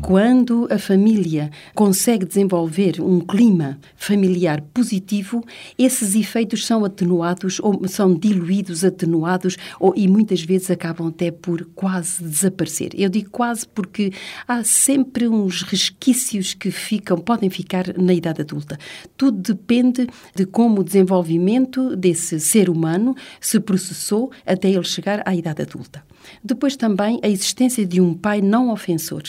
Quando 0.02 0.68
a 0.70 0.76
família 0.78 1.50
consegue 1.74 2.26
desenvolver 2.26 3.00
um 3.00 3.20
clima 3.20 3.78
familiar 3.96 4.60
positivo, 4.74 5.42
esses 5.78 6.14
efeitos 6.14 6.66
são 6.66 6.84
atenuados 6.84 7.60
ou 7.60 7.88
são 7.88 8.12
diluídos, 8.12 8.84
atenuados 8.84 9.56
ou, 9.80 9.94
e 9.96 10.06
muitas 10.06 10.42
vezes 10.42 10.70
acabam 10.70 11.08
até 11.08 11.30
por 11.30 11.64
quase 11.74 12.22
desaparecer. 12.22 12.90
Eu 12.92 13.08
digo 13.08 13.30
quase 13.30 13.66
porque 13.66 14.12
há 14.46 14.62
sempre 14.64 15.26
uns 15.26 15.62
resquícios 15.62 16.52
que 16.52 16.70
ficam, 16.70 17.16
podem 17.16 17.48
ficar 17.48 17.96
na 17.96 18.12
idade 18.12 18.42
adulta. 18.42 18.49
Tudo 19.16 19.38
depende 19.54 20.06
de 20.34 20.46
como 20.46 20.80
o 20.80 20.84
desenvolvimento 20.84 21.96
desse 21.96 22.40
ser 22.40 22.68
humano 22.68 23.14
se 23.40 23.60
processou 23.60 24.30
até 24.46 24.70
ele 24.70 24.84
chegar 24.84 25.22
à 25.24 25.34
idade 25.34 25.62
adulta. 25.62 26.04
Depois 26.42 26.76
também 26.76 27.20
a 27.22 27.28
existência 27.28 27.86
de 27.86 28.00
um 28.00 28.14
pai 28.14 28.40
não 28.40 28.70
ofensor. 28.70 29.22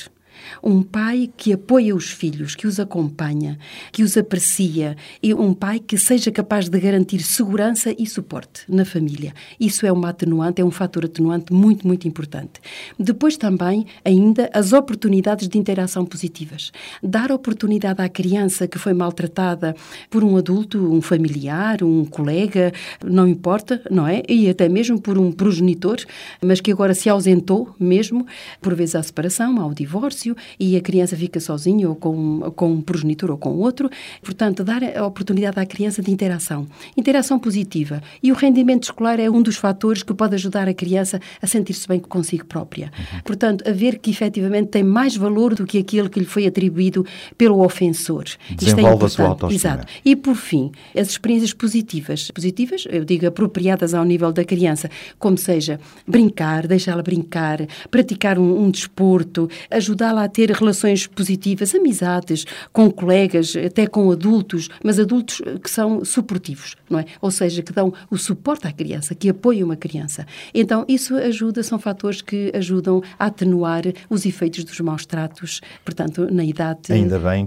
Um 0.63 0.81
pai 0.81 1.29
que 1.35 1.53
apoia 1.53 1.95
os 1.95 2.09
filhos, 2.09 2.55
que 2.55 2.67
os 2.67 2.79
acompanha, 2.79 3.57
que 3.91 4.03
os 4.03 4.17
aprecia 4.17 4.95
e 5.21 5.33
um 5.33 5.53
pai 5.53 5.79
que 5.79 5.97
seja 5.97 6.31
capaz 6.31 6.69
de 6.69 6.79
garantir 6.79 7.21
segurança 7.21 7.93
e 7.97 8.05
suporte 8.05 8.63
na 8.67 8.85
família. 8.85 9.33
Isso 9.59 9.85
é 9.85 9.91
uma 9.91 10.09
atenuante, 10.09 10.61
é 10.61 10.65
um 10.65 10.71
fator 10.71 11.05
atenuante 11.05 11.53
muito, 11.53 11.87
muito 11.87 12.07
importante. 12.07 12.61
Depois 12.99 13.37
também, 13.37 13.85
ainda, 14.03 14.49
as 14.53 14.73
oportunidades 14.73 15.47
de 15.47 15.57
interação 15.57 16.05
positivas. 16.05 16.71
Dar 17.01 17.31
oportunidade 17.31 18.01
à 18.01 18.09
criança 18.09 18.67
que 18.67 18.77
foi 18.77 18.93
maltratada 18.93 19.75
por 20.09 20.23
um 20.23 20.37
adulto, 20.37 20.91
um 20.91 21.01
familiar, 21.01 21.83
um 21.83 22.05
colega, 22.05 22.71
não 23.03 23.27
importa, 23.27 23.81
não 23.89 24.07
é? 24.07 24.23
E 24.27 24.49
até 24.49 24.67
mesmo 24.69 24.99
por 24.99 25.17
um 25.17 25.31
progenitor, 25.31 25.97
mas 26.41 26.61
que 26.61 26.71
agora 26.71 26.93
se 26.93 27.09
ausentou 27.09 27.75
mesmo, 27.79 28.25
por 28.61 28.73
vezes 28.75 28.95
à 28.95 29.03
separação, 29.03 29.59
ao 29.59 29.73
divórcio, 29.73 30.30
e 30.59 30.75
a 30.75 30.81
criança 30.81 31.15
fica 31.15 31.39
sozinha 31.39 31.89
ou 31.89 31.95
com, 31.95 32.51
com 32.55 32.71
um 32.71 32.81
progenitor 32.81 33.31
ou 33.31 33.37
com 33.37 33.51
outro. 33.57 33.89
Portanto, 34.21 34.63
dar 34.63 34.83
a 34.83 35.05
oportunidade 35.05 35.59
à 35.59 35.65
criança 35.65 36.01
de 36.01 36.11
interação. 36.11 36.67
Interação 36.95 37.39
positiva. 37.39 38.01
E 38.21 38.31
o 38.31 38.35
rendimento 38.35 38.83
escolar 38.83 39.19
é 39.19 39.29
um 39.29 39.41
dos 39.41 39.57
fatores 39.57 40.03
que 40.03 40.13
pode 40.13 40.35
ajudar 40.35 40.67
a 40.67 40.73
criança 40.73 41.19
a 41.41 41.47
sentir-se 41.47 41.87
bem 41.87 41.99
consigo 41.99 42.45
própria. 42.45 42.91
Uhum. 42.97 43.21
Portanto, 43.23 43.67
a 43.67 43.71
ver 43.71 43.99
que 43.99 44.11
efetivamente 44.11 44.69
tem 44.69 44.83
mais 44.83 45.15
valor 45.15 45.55
do 45.55 45.65
que 45.65 45.77
aquele 45.77 46.09
que 46.09 46.19
lhe 46.19 46.25
foi 46.25 46.45
atribuído 46.45 47.05
pelo 47.37 47.63
ofensor. 47.63 48.25
É 48.49 48.55
Desenvolve 48.55 49.03
é 49.03 49.05
a 49.05 49.09
sua 49.09 49.27
autoestima. 49.27 49.73
Exato. 49.73 49.87
E, 50.03 50.15
por 50.15 50.35
fim, 50.35 50.71
as 50.95 51.09
experiências 51.09 51.53
positivas. 51.53 52.31
Positivas, 52.31 52.85
eu 52.89 53.05
digo, 53.05 53.27
apropriadas 53.27 53.93
ao 53.93 54.03
nível 54.03 54.31
da 54.31 54.43
criança, 54.43 54.89
como 55.17 55.37
seja 55.37 55.79
brincar, 56.07 56.67
deixá-la 56.67 57.01
brincar, 57.01 57.65
praticar 57.89 58.37
um, 58.37 58.65
um 58.65 58.71
desporto, 58.71 59.49
ajudá-la 59.69 60.20
a 60.23 60.29
ter 60.29 60.51
relações 60.51 61.07
positivas, 61.07 61.73
amizades 61.73 62.45
com 62.71 62.89
colegas, 62.91 63.55
até 63.55 63.87
com 63.87 64.11
adultos, 64.11 64.69
mas 64.83 64.99
adultos 64.99 65.41
que 65.63 65.69
são 65.69 66.03
suportivos, 66.03 66.75
não 66.89 66.99
é? 66.99 67.05
Ou 67.21 67.31
seja, 67.31 67.61
que 67.61 67.71
dão 67.71 67.93
o 68.09 68.17
suporte 68.17 68.67
à 68.67 68.71
criança, 68.71 69.15
que 69.15 69.29
apoiam 69.29 69.71
a 69.71 69.75
criança. 69.75 70.25
Então, 70.53 70.85
isso 70.87 71.15
ajuda, 71.15 71.63
são 71.63 71.79
fatores 71.79 72.21
que 72.21 72.51
ajudam 72.53 73.01
a 73.17 73.25
atenuar 73.25 73.83
os 74.09 74.25
efeitos 74.25 74.63
dos 74.63 74.79
maus 74.79 75.05
tratos, 75.05 75.61
portanto, 75.83 76.27
na 76.31 76.43
idade, 76.43 76.89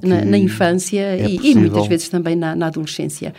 na, 0.03 0.25
na, 0.25 0.39
infância 0.39 1.01
é 1.01 1.29
e, 1.29 1.53
e, 1.53 1.55
muitas 1.55 1.87
vezes 1.87 2.09
também 2.09 2.37
na, 2.37 2.55
na 2.55 2.67
adolescência. 2.67 3.35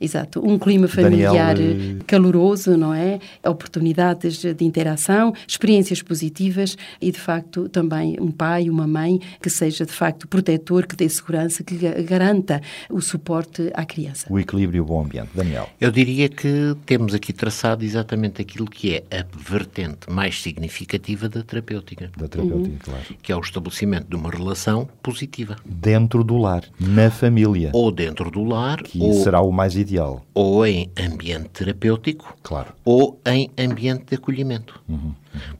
Exato, 0.00 0.40
um 0.46 0.58
clima 0.58 0.86
familiar 0.86 1.56
Daniel... 1.56 1.96
Eh, 1.98 2.04
caloroso, 2.06 2.76
não 2.76 2.94
é? 2.94 3.18
Oportunidades 3.44 4.38
de 4.38 4.64
interação, 4.64 5.34
experiências 5.46 6.02
positivas 6.02 6.76
e, 7.00 7.10
de 7.10 7.18
facto, 7.18 7.68
também 7.68 8.16
um 8.20 8.30
pai, 8.30 8.70
uma 8.70 8.86
mãe 8.86 9.20
que 9.42 9.50
seja, 9.50 9.84
de 9.84 9.92
facto, 9.92 10.28
protetor, 10.28 10.86
que 10.86 10.94
dê 10.94 11.08
segurança, 11.08 11.64
que 11.64 11.76
garanta 12.04 12.60
o 12.88 13.00
suporte 13.00 13.70
à 13.74 13.84
criança. 13.84 14.26
O 14.30 14.38
equilíbrio 14.38 14.78
e 14.78 14.80
o 14.80 14.84
bom 14.84 15.02
ambiente. 15.04 15.30
Daniel. 15.34 15.68
Eu 15.80 15.90
diria 15.90 16.28
que 16.28 16.76
temos 16.86 17.12
aqui 17.12 17.32
traçado 17.32 17.84
exatamente 17.84 18.40
aquilo 18.40 18.66
que 18.66 18.94
é 18.94 19.04
a 19.10 19.24
vertente 19.36 20.10
mais 20.10 20.40
significativa 20.40 21.28
da 21.28 21.42
terapêutica. 21.42 22.10
Da 22.16 22.28
terapêutica, 22.28 22.70
uhum. 22.70 22.78
claro. 22.84 23.04
Que 23.20 23.32
é 23.32 23.36
o 23.36 23.40
estabelecimento 23.40 24.08
de 24.08 24.14
uma 24.14 24.30
relação 24.30 24.88
positiva. 25.02 25.56
Dentro 25.64 26.22
do 26.22 26.36
lar, 26.36 26.62
na 26.78 27.10
família. 27.10 27.70
Ou 27.72 27.90
dentro 27.90 28.30
do 28.30 28.44
lar. 28.44 28.82
Que 28.82 29.00
ou... 29.00 29.12
será 29.12 29.40
o 29.40 29.50
mais 29.50 29.74
ideal 29.74 29.87
ideal. 29.88 30.24
Ou 30.34 30.66
em 30.66 30.90
ambiente 30.98 31.48
terapêutico, 31.48 32.36
Claro. 32.42 32.74
ou 32.84 33.20
em 33.26 33.50
ambiente 33.58 34.04
de 34.10 34.14
acolhimento. 34.16 34.80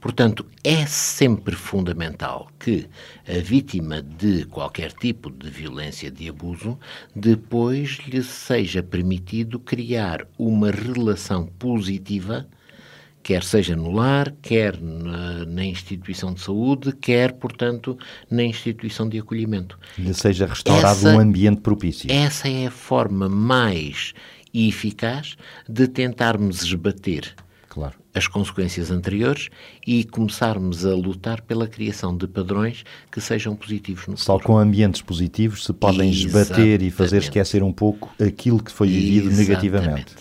Portanto, 0.01 0.45
é 0.63 0.85
sempre 0.87 1.55
fundamental 1.55 2.49
que 2.59 2.87
a 3.27 3.41
vítima 3.41 4.03
de 4.03 4.45
qualquer 4.45 4.93
tipo 4.93 5.31
de 5.31 5.49
violência, 5.51 6.11
de 6.11 6.29
abuso, 6.29 6.79
depois 7.15 7.99
lhe 8.07 8.23
seja 8.23 8.83
permitido 8.83 9.59
criar 9.59 10.27
uma 10.39 10.71
relação 10.71 11.47
positiva, 11.47 12.47
quer 13.29 13.45
seja 13.45 13.77
no 13.77 13.91
lar, 13.91 14.33
quer 14.41 14.81
na, 14.81 15.45
na 15.45 15.63
instituição 15.63 16.33
de 16.33 16.41
saúde, 16.41 16.93
quer, 16.99 17.33
portanto, 17.35 17.99
na 18.31 18.43
instituição 18.43 19.07
de 19.07 19.19
acolhimento. 19.19 19.79
Lhe 19.99 20.15
seja 20.15 20.47
restaurado 20.47 20.97
Essa- 21.01 21.15
um 21.15 21.21
ambiente 21.21 21.61
propício. 21.61 22.11
Essa 22.11 22.49
é 22.49 22.69
a 22.69 22.71
forma 22.71 23.29
mais 23.29 24.15
eficaz 24.55 25.37
de 25.69 25.87
tentarmos 25.87 26.63
esbater 26.63 27.35
Claro. 27.69 27.97
as 28.15 28.27
consequências 28.27 28.91
anteriores 28.91 29.51
e 29.87 30.05
começarmos 30.05 30.87
a 30.87 30.95
lutar 30.95 31.43
pela 31.43 31.69
criação 31.69 32.17
de 32.17 32.27
padrões 32.27 32.83
que 33.13 33.21
sejam 33.21 33.55
positivos 33.55 34.07
no 34.07 34.17
Só 34.17 34.33
futuro. 34.39 34.47
com 34.55 34.59
ambientes 34.59 35.03
positivos 35.03 35.67
se 35.67 35.73
podem 35.75 36.11
esbater 36.11 36.81
e 36.83 36.91
fazer 36.91 37.17
Exatamente. 37.19 37.25
esquecer 37.25 37.63
um 37.63 37.73
pouco 37.75 38.11
aquilo 38.19 38.63
que 38.63 38.73
foi 38.73 38.89
vivido 38.89 39.31
negativamente. 39.37 40.15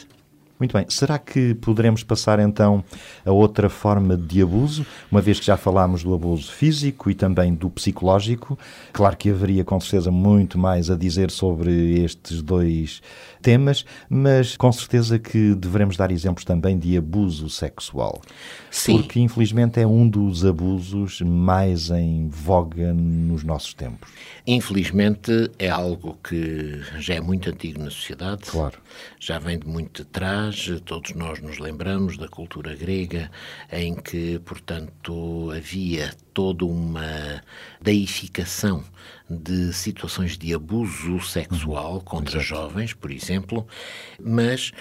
Muito 0.59 0.73
bem. 0.73 0.85
Será 0.89 1.19
que 1.19 1.53
poderemos 1.53 2.03
passar 2.03 2.39
então 2.39 2.83
a 3.23 3.31
outra 3.31 3.69
forma 3.69 4.17
de 4.17 4.41
abuso, 4.41 4.85
uma 5.11 5.21
vez 5.21 5.39
que 5.39 5.45
já 5.45 5.55
falámos 5.55 6.03
do 6.03 6.15
abuso 6.15 6.51
físico 6.51 7.11
e 7.11 7.15
também 7.15 7.53
do 7.53 7.69
psicológico? 7.69 8.57
Claro 8.91 9.15
que 9.15 9.29
haveria 9.29 9.63
com 9.63 9.79
certeza 9.79 10.09
muito 10.09 10.57
mais 10.57 10.89
a 10.89 10.95
dizer 10.95 11.29
sobre 11.29 12.03
estes 12.03 12.41
dois 12.41 13.03
temas, 13.41 13.85
mas 14.09 14.55
com 14.57 14.71
certeza 14.71 15.19
que 15.19 15.55
devemos 15.55 15.97
dar 15.97 16.11
exemplos 16.11 16.43
também 16.43 16.77
de 16.77 16.97
abuso 16.97 17.49
sexual. 17.49 18.21
Sim. 18.69 18.97
Porque 18.97 19.19
infelizmente 19.19 19.79
é 19.79 19.87
um 19.87 20.07
dos 20.07 20.45
abusos 20.45 21.21
mais 21.21 21.89
em 21.89 22.27
voga 22.29 22.93
nos 22.93 23.43
nossos 23.43 23.73
tempos. 23.73 24.09
Infelizmente 24.45 25.51
é 25.59 25.69
algo 25.69 26.17
que 26.23 26.81
já 26.99 27.15
é 27.15 27.21
muito 27.21 27.49
antigo 27.49 27.79
na 27.79 27.89
sociedade. 27.89 28.43
Claro. 28.43 28.77
Já 29.19 29.39
vem 29.39 29.59
de 29.59 29.67
muito 29.67 30.03
de 30.03 30.09
trás. 30.09 30.69
Todos 30.85 31.13
nós 31.13 31.41
nos 31.41 31.59
lembramos 31.59 32.17
da 32.17 32.27
cultura 32.27 32.75
grega, 32.75 33.29
em 33.71 33.95
que, 33.95 34.39
portanto, 34.39 35.51
havia 35.55 36.11
toda 36.37 36.65
uma 36.65 37.41
deificação 37.81 38.83
de 39.27 39.73
situações 39.73 40.37
de 40.37 40.53
abuso 40.53 41.19
sexual 41.19 41.99
contra 41.99 42.39
jovens, 42.39 42.93
por 42.93 43.09
exemplo, 43.09 43.65
mas 44.21 44.71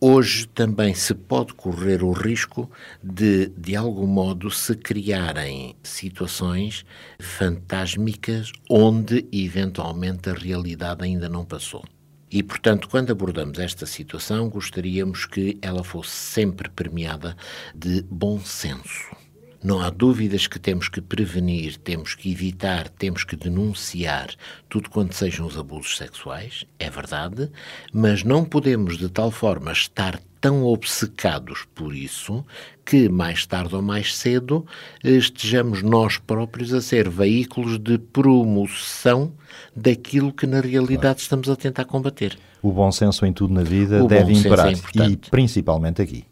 Hoje 0.00 0.46
também 0.48 0.92
se 0.92 1.14
pode 1.14 1.54
correr 1.54 2.02
o 2.02 2.12
risco 2.12 2.70
de, 3.02 3.46
de 3.56 3.74
algum 3.74 4.06
modo, 4.06 4.50
se 4.50 4.74
criarem 4.74 5.74
situações 5.82 6.84
fantásmicas 7.18 8.52
onde, 8.68 9.24
eventualmente, 9.32 10.28
a 10.28 10.34
realidade 10.34 11.04
ainda 11.04 11.26
não 11.26 11.42
passou. 11.42 11.82
E, 12.30 12.42
portanto, 12.42 12.86
quando 12.90 13.12
abordamos 13.12 13.58
esta 13.58 13.86
situação, 13.86 14.50
gostaríamos 14.50 15.24
que 15.24 15.56
ela 15.62 15.82
fosse 15.82 16.10
sempre 16.10 16.68
premiada 16.68 17.34
de 17.74 18.02
bom 18.02 18.38
senso. 18.40 19.23
Não 19.64 19.80
há 19.80 19.88
dúvidas 19.88 20.46
que 20.46 20.58
temos 20.58 20.90
que 20.90 21.00
prevenir, 21.00 21.78
temos 21.78 22.14
que 22.14 22.30
evitar, 22.30 22.86
temos 22.86 23.24
que 23.24 23.34
denunciar 23.34 24.28
tudo 24.68 24.90
quanto 24.90 25.14
sejam 25.14 25.46
os 25.46 25.56
abusos 25.56 25.96
sexuais, 25.96 26.66
é 26.78 26.90
verdade, 26.90 27.50
mas 27.90 28.22
não 28.22 28.44
podemos 28.44 28.98
de 28.98 29.08
tal 29.08 29.30
forma 29.30 29.72
estar 29.72 30.20
tão 30.38 30.64
obcecados 30.64 31.66
por 31.74 31.94
isso 31.94 32.44
que 32.84 33.08
mais 33.08 33.46
tarde 33.46 33.74
ou 33.74 33.80
mais 33.80 34.14
cedo 34.14 34.66
estejamos 35.02 35.82
nós 35.82 36.18
próprios 36.18 36.74
a 36.74 36.82
ser 36.82 37.08
veículos 37.08 37.78
de 37.78 37.96
promoção 37.96 39.32
daquilo 39.74 40.30
que 40.30 40.46
na 40.46 40.60
realidade 40.60 41.22
estamos 41.22 41.48
a 41.48 41.56
tentar 41.56 41.86
combater. 41.86 42.38
O 42.62 42.70
bom 42.70 42.92
senso 42.92 43.24
em 43.24 43.32
tudo 43.32 43.54
na 43.54 43.62
vida 43.62 44.04
O 44.04 44.06
deve 44.06 44.34
senso 44.34 44.48
é 44.48 44.72
imperar, 44.72 45.10
e 45.10 45.16
principalmente 45.16 46.02
aqui. 46.02 46.26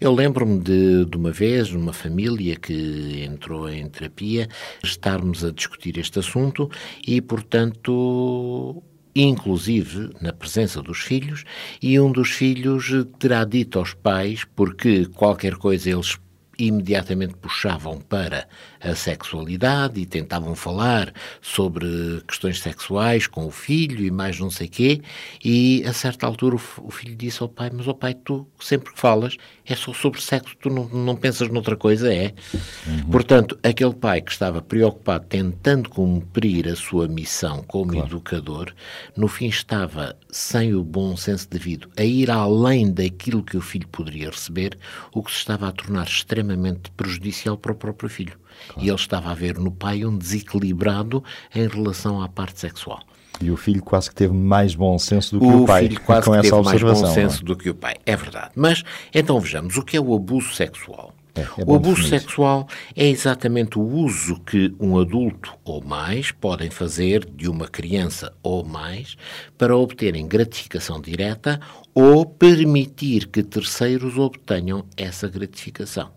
Eu 0.00 0.14
lembro-me 0.14 0.58
de, 0.58 1.04
de 1.04 1.16
uma 1.16 1.30
vez, 1.30 1.70
numa 1.70 1.92
família 1.92 2.56
que 2.56 3.24
entrou 3.24 3.68
em 3.68 3.88
terapia, 3.88 4.48
estarmos 4.82 5.44
a 5.44 5.50
discutir 5.50 5.98
este 5.98 6.18
assunto 6.18 6.70
e, 7.06 7.20
portanto, 7.20 8.82
inclusive 9.14 10.10
na 10.20 10.32
presença 10.32 10.80
dos 10.82 10.98
filhos, 10.98 11.44
e 11.82 11.98
um 11.98 12.10
dos 12.12 12.30
filhos 12.30 12.92
terá 13.18 13.44
dito 13.44 13.78
aos 13.78 13.94
pais, 13.94 14.44
porque 14.56 15.06
qualquer 15.06 15.56
coisa 15.56 15.90
eles 15.90 16.18
imediatamente 16.58 17.34
puxavam 17.36 18.00
para 18.00 18.48
a 18.80 18.94
sexualidade 18.94 20.00
e 20.00 20.06
tentavam 20.06 20.54
falar 20.54 21.12
sobre 21.40 22.22
questões 22.26 22.60
sexuais 22.60 23.26
com 23.26 23.46
o 23.46 23.50
filho 23.50 24.04
e 24.04 24.10
mais 24.10 24.38
não 24.38 24.50
sei 24.50 24.68
quê, 24.68 25.00
e 25.44 25.82
a 25.86 25.92
certa 25.92 26.26
altura 26.26 26.56
o, 26.56 26.90
filho 26.90 27.16
disse 27.16 27.42
ao 27.42 27.48
pai, 27.48 27.70
mas 27.72 27.88
ó 27.88 27.92
pai, 27.92 28.14
tu 28.14 28.46
sempre 28.60 28.92
que 28.92 29.00
falas 29.00 29.36
é 29.64 29.74
só 29.74 29.92
sobre 29.92 30.20
sexo, 30.20 30.56
tu 30.60 30.70
não, 30.70 30.88
não 30.88 31.16
pensas 31.16 31.48
noutra 31.48 31.76
coisa, 31.76 32.12
é? 32.12 32.32
Portanto, 33.10 33.58
aquele 33.62 33.94
pai 33.94 34.20
que 34.20 34.32
estava 34.32 34.62
preocupado 34.62 35.26
tentando 35.26 35.90
cumprir 35.90 36.68
a 36.68 36.76
sua 36.76 37.06
missão 37.06 37.62
como 37.62 37.94
educador, 37.94 38.72
no 39.16 39.28
fim 39.28 39.46
estava 39.46 40.16
sem 40.30 40.74
o 40.74 40.82
bom 40.82 41.16
senso 41.16 41.48
devido 41.48 41.90
a 41.96 42.02
ir 42.02 42.30
além 42.30 42.90
daquilo 42.92 43.42
que 43.42 43.56
o 43.56 43.60
filho 43.60 43.88
poderia 43.88 44.30
receber, 44.30 44.78
o 45.12 45.22
que 45.22 45.30
se 45.30 45.38
estava 45.38 45.68
a 45.68 45.72
tornar 45.72 46.06
extremamente 46.06 46.90
prejudicial 46.92 47.56
para 47.56 47.72
o 47.72 47.74
próprio 47.74 48.08
filho. 48.08 48.38
E 48.76 48.88
ele 48.88 48.94
estava 48.94 49.30
a 49.30 49.34
ver 49.34 49.58
no 49.58 49.70
pai 49.70 50.04
um 50.04 50.16
desequilibrado 50.16 51.22
em 51.54 51.66
relação 51.66 52.22
à 52.22 52.28
parte 52.28 52.60
sexual. 52.60 53.00
E 53.40 53.50
o 53.50 53.56
filho 53.56 53.82
quase 53.82 54.08
que 54.08 54.16
teve 54.16 54.34
mais 54.34 54.74
bom 54.74 54.98
senso 54.98 55.38
do 55.38 55.40
que 55.40 55.46
o, 55.46 55.62
O 55.62 55.66
pai 55.66 55.82
filho 55.82 56.00
quase 56.00 56.26
com 56.26 56.32
que 56.32 56.38
essa 56.38 56.56
teve 56.56 56.62
mais 56.62 56.82
bom 56.82 56.90
é? 56.90 57.14
senso 57.14 57.44
do 57.44 57.56
que 57.56 57.70
o 57.70 57.74
pai. 57.74 57.94
É 58.04 58.16
verdade. 58.16 58.50
Mas, 58.56 58.82
então 59.14 59.38
vejamos, 59.40 59.76
o 59.76 59.82
que 59.82 59.96
é 59.96 60.00
o 60.00 60.14
abuso 60.14 60.52
sexual? 60.54 61.14
É, 61.36 61.42
é 61.42 61.64
o 61.64 61.74
abuso 61.74 62.02
definir. 62.02 62.20
sexual 62.20 62.68
é 62.96 63.06
exatamente 63.06 63.78
o 63.78 63.82
uso 63.82 64.40
que 64.40 64.74
um 64.80 64.98
adulto 64.98 65.54
ou 65.64 65.82
mais 65.84 66.32
podem 66.32 66.68
fazer 66.68 67.24
de 67.24 67.48
uma 67.48 67.68
criança 67.68 68.32
ou 68.42 68.64
mais 68.64 69.16
para 69.56 69.76
obterem 69.76 70.26
gratificação 70.26 71.00
direta 71.00 71.60
ou 71.94 72.26
permitir 72.26 73.28
que 73.28 73.42
terceiros 73.42 74.18
obtenham 74.18 74.84
essa 74.96 75.28
gratificação. 75.28 76.10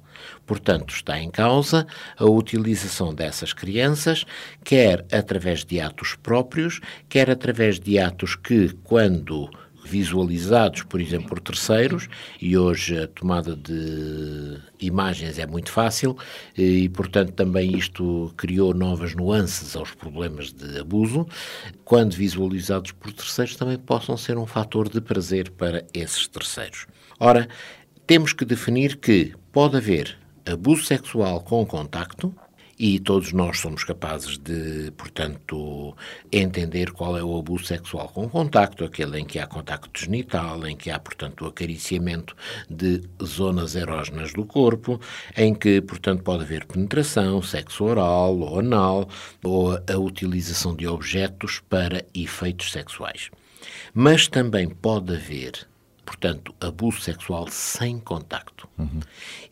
Portanto, 0.45 0.93
está 0.93 1.19
em 1.19 1.29
causa 1.29 1.85
a 2.17 2.25
utilização 2.25 3.13
dessas 3.13 3.53
crianças, 3.53 4.25
quer 4.63 5.05
através 5.11 5.63
de 5.63 5.79
atos 5.79 6.15
próprios, 6.21 6.79
quer 7.07 7.29
através 7.29 7.79
de 7.79 7.99
atos 7.99 8.35
que, 8.35 8.69
quando 8.83 9.49
visualizados, 9.83 10.83
por 10.83 11.01
exemplo, 11.01 11.29
por 11.29 11.39
terceiros, 11.39 12.07
e 12.41 12.57
hoje 12.57 12.97
a 12.97 13.07
tomada 13.07 13.55
de 13.55 14.57
imagens 14.79 15.39
é 15.39 15.45
muito 15.45 15.71
fácil, 15.71 16.17
e, 16.57 16.87
portanto, 16.89 17.33
também 17.33 17.75
isto 17.75 18.33
criou 18.37 18.73
novas 18.73 19.15
nuances 19.15 19.75
aos 19.75 19.91
problemas 19.91 20.53
de 20.53 20.79
abuso, 20.79 21.27
quando 21.83 22.13
visualizados 22.13 22.91
por 22.91 23.11
terceiros 23.11 23.55
também 23.55 23.77
possam 23.77 24.15
ser 24.15 24.37
um 24.37 24.45
fator 24.45 24.87
de 24.87 25.01
prazer 25.01 25.49
para 25.51 25.85
esses 25.93 26.27
terceiros. 26.27 26.85
Ora, 27.19 27.47
temos 28.11 28.33
que 28.33 28.43
definir 28.43 28.97
que 28.97 29.33
pode 29.53 29.77
haver 29.77 30.17
abuso 30.45 30.83
sexual 30.83 31.39
com 31.39 31.65
contacto, 31.65 32.35
e 32.77 32.99
todos 32.99 33.31
nós 33.31 33.59
somos 33.59 33.85
capazes 33.85 34.37
de, 34.37 34.91
portanto, 34.97 35.95
entender 36.29 36.91
qual 36.91 37.17
é 37.17 37.23
o 37.23 37.39
abuso 37.39 37.63
sexual 37.63 38.09
com 38.09 38.27
contacto, 38.27 38.83
aquele 38.83 39.21
em 39.21 39.23
que 39.23 39.39
há 39.39 39.47
contacto 39.47 39.97
genital, 39.97 40.67
em 40.67 40.75
que 40.75 40.91
há, 40.91 40.99
portanto, 40.99 41.45
acariciamento 41.45 42.35
de 42.69 43.01
zonas 43.23 43.77
erógenas 43.77 44.33
do 44.33 44.43
corpo, 44.43 44.99
em 45.37 45.55
que, 45.55 45.79
portanto, 45.79 46.21
pode 46.21 46.43
haver 46.43 46.65
penetração, 46.65 47.41
sexo 47.41 47.85
oral 47.85 48.37
ou 48.39 48.59
anal, 48.59 49.07
ou 49.41 49.71
a 49.71 49.97
utilização 49.97 50.75
de 50.75 50.85
objetos 50.85 51.61
para 51.69 52.03
efeitos 52.13 52.73
sexuais. 52.73 53.31
Mas 53.93 54.27
também 54.27 54.67
pode 54.67 55.15
haver 55.15 55.70
portanto, 56.05 56.53
abuso 56.59 57.01
sexual 57.01 57.47
sem 57.47 57.99
contacto. 57.99 58.67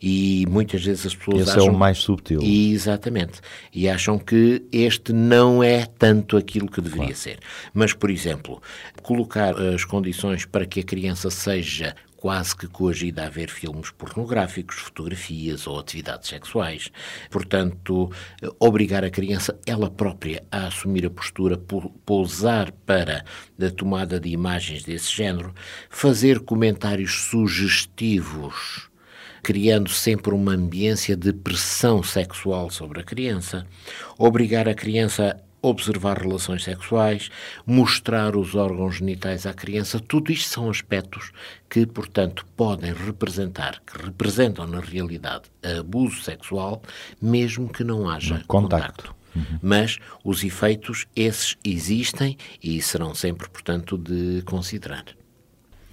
E 0.02 0.44
muitas 0.48 0.84
vezes 0.84 1.06
as 1.06 1.14
pessoas 1.14 1.42
Esse 1.42 1.50
é 1.50 1.62
acham... 1.62 1.74
o 1.74 1.78
mais 1.78 1.98
subtil. 1.98 2.40
E, 2.42 2.72
exatamente. 2.72 3.40
E 3.72 3.88
acham 3.88 4.18
que 4.18 4.62
este 4.72 5.12
não 5.12 5.62
é 5.62 5.86
tanto 5.86 6.36
aquilo 6.36 6.68
que 6.70 6.80
deveria 6.80 7.14
ser. 7.14 7.38
Mas, 7.72 7.92
por 7.92 8.10
exemplo, 8.10 8.60
colocar 9.02 9.54
as 9.60 9.84
condições 9.84 10.44
para 10.44 10.66
que 10.66 10.80
a 10.80 10.84
criança 10.84 11.30
seja 11.30 11.94
quase 12.20 12.54
que 12.54 12.68
coagida 12.68 13.24
a 13.24 13.30
ver 13.30 13.48
filmes 13.48 13.90
pornográficos, 13.90 14.76
fotografias 14.76 15.66
ou 15.66 15.78
atividades 15.78 16.28
sexuais. 16.28 16.92
Portanto, 17.30 18.12
obrigar 18.58 19.04
a 19.04 19.10
criança 19.10 19.58
ela 19.66 19.90
própria 19.90 20.44
a 20.52 20.66
assumir 20.66 21.06
a 21.06 21.10
postura, 21.10 21.58
pousar 22.04 22.70
para 22.84 23.24
a 23.58 23.70
tomada 23.70 24.20
de 24.20 24.28
imagens 24.28 24.84
desse 24.84 25.10
género, 25.10 25.54
fazer 25.88 26.40
comentários 26.40 27.28
sugestivos 27.30 28.90
criando 29.42 29.88
sempre 29.88 30.34
uma 30.34 30.52
ambiência 30.52 31.16
de 31.16 31.32
pressão 31.32 32.02
sexual 32.02 32.68
sobre 32.68 33.00
a 33.00 33.02
criança, 33.02 33.66
obrigar 34.18 34.68
a 34.68 34.74
criança 34.74 35.42
observar 35.62 36.18
relações 36.18 36.64
sexuais, 36.64 37.30
mostrar 37.66 38.36
os 38.36 38.54
órgãos 38.54 38.96
genitais 38.96 39.46
à 39.46 39.52
criança, 39.52 40.00
tudo 40.00 40.32
isto 40.32 40.48
são 40.48 40.70
aspectos 40.70 41.32
que, 41.68 41.86
portanto, 41.86 42.46
podem 42.56 42.92
representar, 42.92 43.80
que 43.86 44.02
representam 44.02 44.66
na 44.66 44.80
realidade 44.80 45.44
abuso 45.78 46.22
sexual, 46.22 46.82
mesmo 47.20 47.68
que 47.68 47.84
não 47.84 48.08
haja 48.08 48.42
contacto. 48.46 49.14
contacto. 49.14 49.20
Uhum. 49.34 49.58
Mas 49.62 49.98
os 50.24 50.42
efeitos, 50.42 51.06
esses 51.14 51.56
existem 51.64 52.36
e 52.62 52.80
serão 52.82 53.14
sempre, 53.14 53.48
portanto, 53.48 53.96
de 53.96 54.42
considerar. 54.42 55.04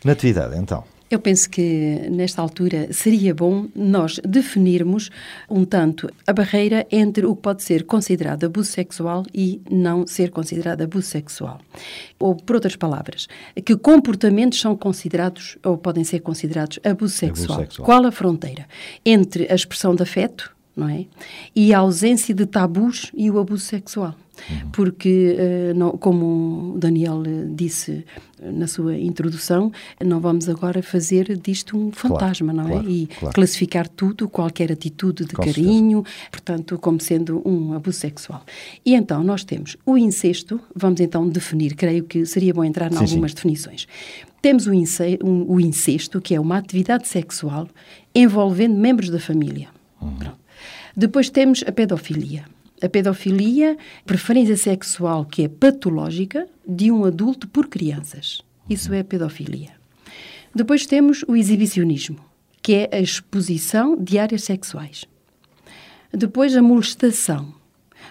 Natividade, 0.03 0.57
então. 0.57 0.83
Eu 1.09 1.19
penso 1.19 1.49
que, 1.49 2.09
nesta 2.11 2.41
altura, 2.41 2.91
seria 2.91 3.33
bom 3.33 3.67
nós 3.73 4.19
definirmos 4.27 5.09
um 5.49 5.63
tanto 5.63 6.09
a 6.25 6.33
barreira 6.33 6.85
entre 6.91 7.25
o 7.25 7.33
que 7.33 7.41
pode 7.41 7.63
ser 7.63 7.85
considerado 7.85 8.45
abuso 8.45 8.71
sexual 8.71 9.23
e 9.33 9.61
não 9.71 10.05
ser 10.05 10.31
considerado 10.31 10.81
abuso 10.81 11.07
sexual. 11.07 11.61
Ou, 12.19 12.35
por 12.35 12.57
outras 12.57 12.75
palavras, 12.75 13.27
que 13.65 13.77
comportamentos 13.77 14.59
são 14.59 14.75
considerados 14.75 15.57
ou 15.63 15.77
podem 15.77 16.03
ser 16.03 16.19
considerados 16.19 16.77
abuso 16.83 17.13
sexual. 17.13 17.59
Abuso 17.59 17.69
sexual. 17.69 17.85
Qual 17.85 18.05
a 18.05 18.11
fronteira 18.11 18.67
entre 19.05 19.49
a 19.49 19.55
expressão 19.55 19.95
de 19.95 20.03
afeto 20.03 20.56
não 20.77 20.87
é? 20.87 21.05
e 21.55 21.73
a 21.73 21.79
ausência 21.79 22.33
de 22.33 22.45
tabus 22.45 23.11
e 23.15 23.29
o 23.29 23.39
abuso 23.39 23.65
sexual? 23.65 24.15
Uhum. 24.49 24.69
Porque, 24.71 25.35
uh, 25.37 25.77
não, 25.77 25.91
como 25.97 26.75
o 26.75 26.77
Daniel 26.77 27.23
eh, 27.25 27.47
disse 27.49 28.05
na 28.39 28.67
sua 28.67 28.95
introdução, 28.95 29.71
não 30.03 30.19
vamos 30.19 30.47
agora 30.47 30.83
fazer 30.83 31.35
disto 31.37 31.75
um 31.75 31.91
fantasma, 31.91 32.53
claro, 32.53 32.69
não 32.69 32.75
é? 32.75 32.79
Claro, 32.79 32.89
e 32.89 33.07
claro. 33.07 33.33
classificar 33.35 33.87
tudo, 33.87 34.29
qualquer 34.29 34.71
atitude 34.71 35.25
de 35.25 35.33
Com 35.33 35.43
carinho, 35.43 36.03
certeza. 36.05 36.29
portanto, 36.31 36.77
como 36.77 37.01
sendo 37.01 37.41
um 37.43 37.73
abuso 37.73 37.99
sexual. 37.99 38.43
E 38.85 38.93
então 38.93 39.23
nós 39.23 39.43
temos 39.43 39.75
o 39.85 39.97
incesto, 39.97 40.59
vamos 40.75 41.01
então 41.01 41.27
definir, 41.27 41.75
creio 41.75 42.03
que 42.03 42.25
seria 42.25 42.53
bom 42.53 42.63
entrar 42.63 42.91
em 42.91 42.97
algumas 42.97 43.31
sim. 43.31 43.35
definições. 43.35 43.87
Temos 44.39 44.67
o 44.67 45.59
incesto, 45.59 46.21
que 46.21 46.35
é 46.35 46.39
uma 46.39 46.57
atividade 46.57 47.07
sexual 47.07 47.67
envolvendo 48.13 48.75
membros 48.75 49.09
da 49.09 49.19
família. 49.19 49.67
Uhum. 49.99 50.19
Depois 50.97 51.29
temos 51.29 51.63
a 51.67 51.71
pedofilia 51.71 52.45
a 52.81 52.87
pedofilia, 52.87 53.77
preferência 54.05 54.55
sexual 54.55 55.25
que 55.25 55.43
é 55.43 55.47
patológica 55.47 56.47
de 56.67 56.91
um 56.91 57.05
adulto 57.05 57.47
por 57.47 57.67
crianças. 57.67 58.41
Isso 58.69 58.93
é 58.93 59.01
pedofilia. 59.03 59.71
Depois 60.53 60.85
temos 60.85 61.23
o 61.27 61.35
exibicionismo, 61.35 62.19
que 62.61 62.73
é 62.73 62.89
a 62.91 62.99
exposição 62.99 63.95
de 63.95 64.19
áreas 64.19 64.43
sexuais. 64.43 65.05
Depois 66.11 66.55
a 66.55 66.61
molestação. 66.61 67.55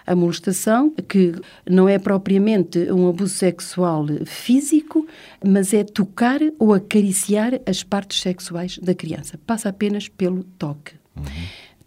A 0.06 0.14
molestação, 0.14 0.90
que 0.90 1.34
não 1.68 1.88
é 1.88 1.98
propriamente 1.98 2.78
um 2.92 3.08
abuso 3.08 3.34
sexual 3.34 4.06
físico, 4.24 5.06
mas 5.44 5.74
é 5.74 5.82
tocar 5.82 6.40
ou 6.58 6.72
acariciar 6.72 7.60
as 7.66 7.82
partes 7.82 8.20
sexuais 8.20 8.78
da 8.78 8.94
criança. 8.94 9.38
Passa 9.46 9.68
apenas 9.68 10.08
pelo 10.08 10.44
toque. 10.44 10.94
Uhum. 11.16 11.24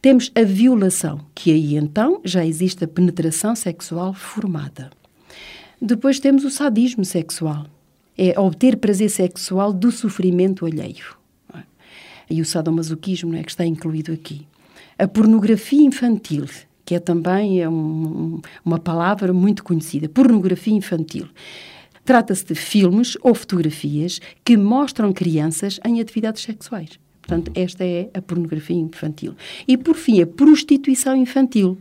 Temos 0.02 0.32
a 0.34 0.44
violação, 0.44 1.20
que 1.36 1.52
aí 1.52 1.76
então 1.76 2.22
já 2.24 2.46
existe 2.46 2.86
a 2.86 2.88
penetração 2.88 3.54
sexual 3.54 4.14
formada. 4.14 4.90
Depois 5.82 6.22
temos 6.22 6.46
o 6.46 6.50
sadismo 6.50 7.04
sexual, 7.04 7.66
é 8.18 8.40
obter 8.40 8.78
prazer 8.78 9.10
sexual 9.10 9.74
do 9.74 9.92
sofrimento 9.92 10.66
alheio. 10.66 11.18
E 12.30 12.42
o 12.42 12.46
sadomasoquismo 12.46 13.36
é 13.36 13.44
que 13.44 13.50
está 13.50 13.66
incluído 13.66 14.14
aqui. 14.14 14.48
A 14.98 15.06
pornografia 15.08 15.82
infantil, 15.82 16.46
que 16.86 16.96
é 16.96 17.00
também 17.00 17.62
é 17.62 17.68
um, 17.68 18.40
uma 18.64 18.80
palavra 18.80 19.34
muito 19.34 19.64
conhecida, 19.64 20.08
pornografia 20.08 20.74
infantil. 20.74 21.28
Trata-se 22.06 22.46
de 22.46 22.56
filmes 22.56 23.18
ou 23.22 23.36
fotografias 23.36 24.22
que 24.46 24.56
mostram 24.56 25.12
crianças 25.12 25.78
em 25.86 26.00
atividades 26.00 26.44
sexuais. 26.44 27.00
Portanto, 27.30 27.52
esta 27.54 27.86
é 27.86 28.10
a 28.12 28.22
pornografia 28.24 28.76
infantil. 28.76 29.36
E, 29.68 29.78
por 29.78 29.96
fim, 29.96 30.20
a 30.20 30.26
prostituição 30.26 31.16
infantil, 31.16 31.78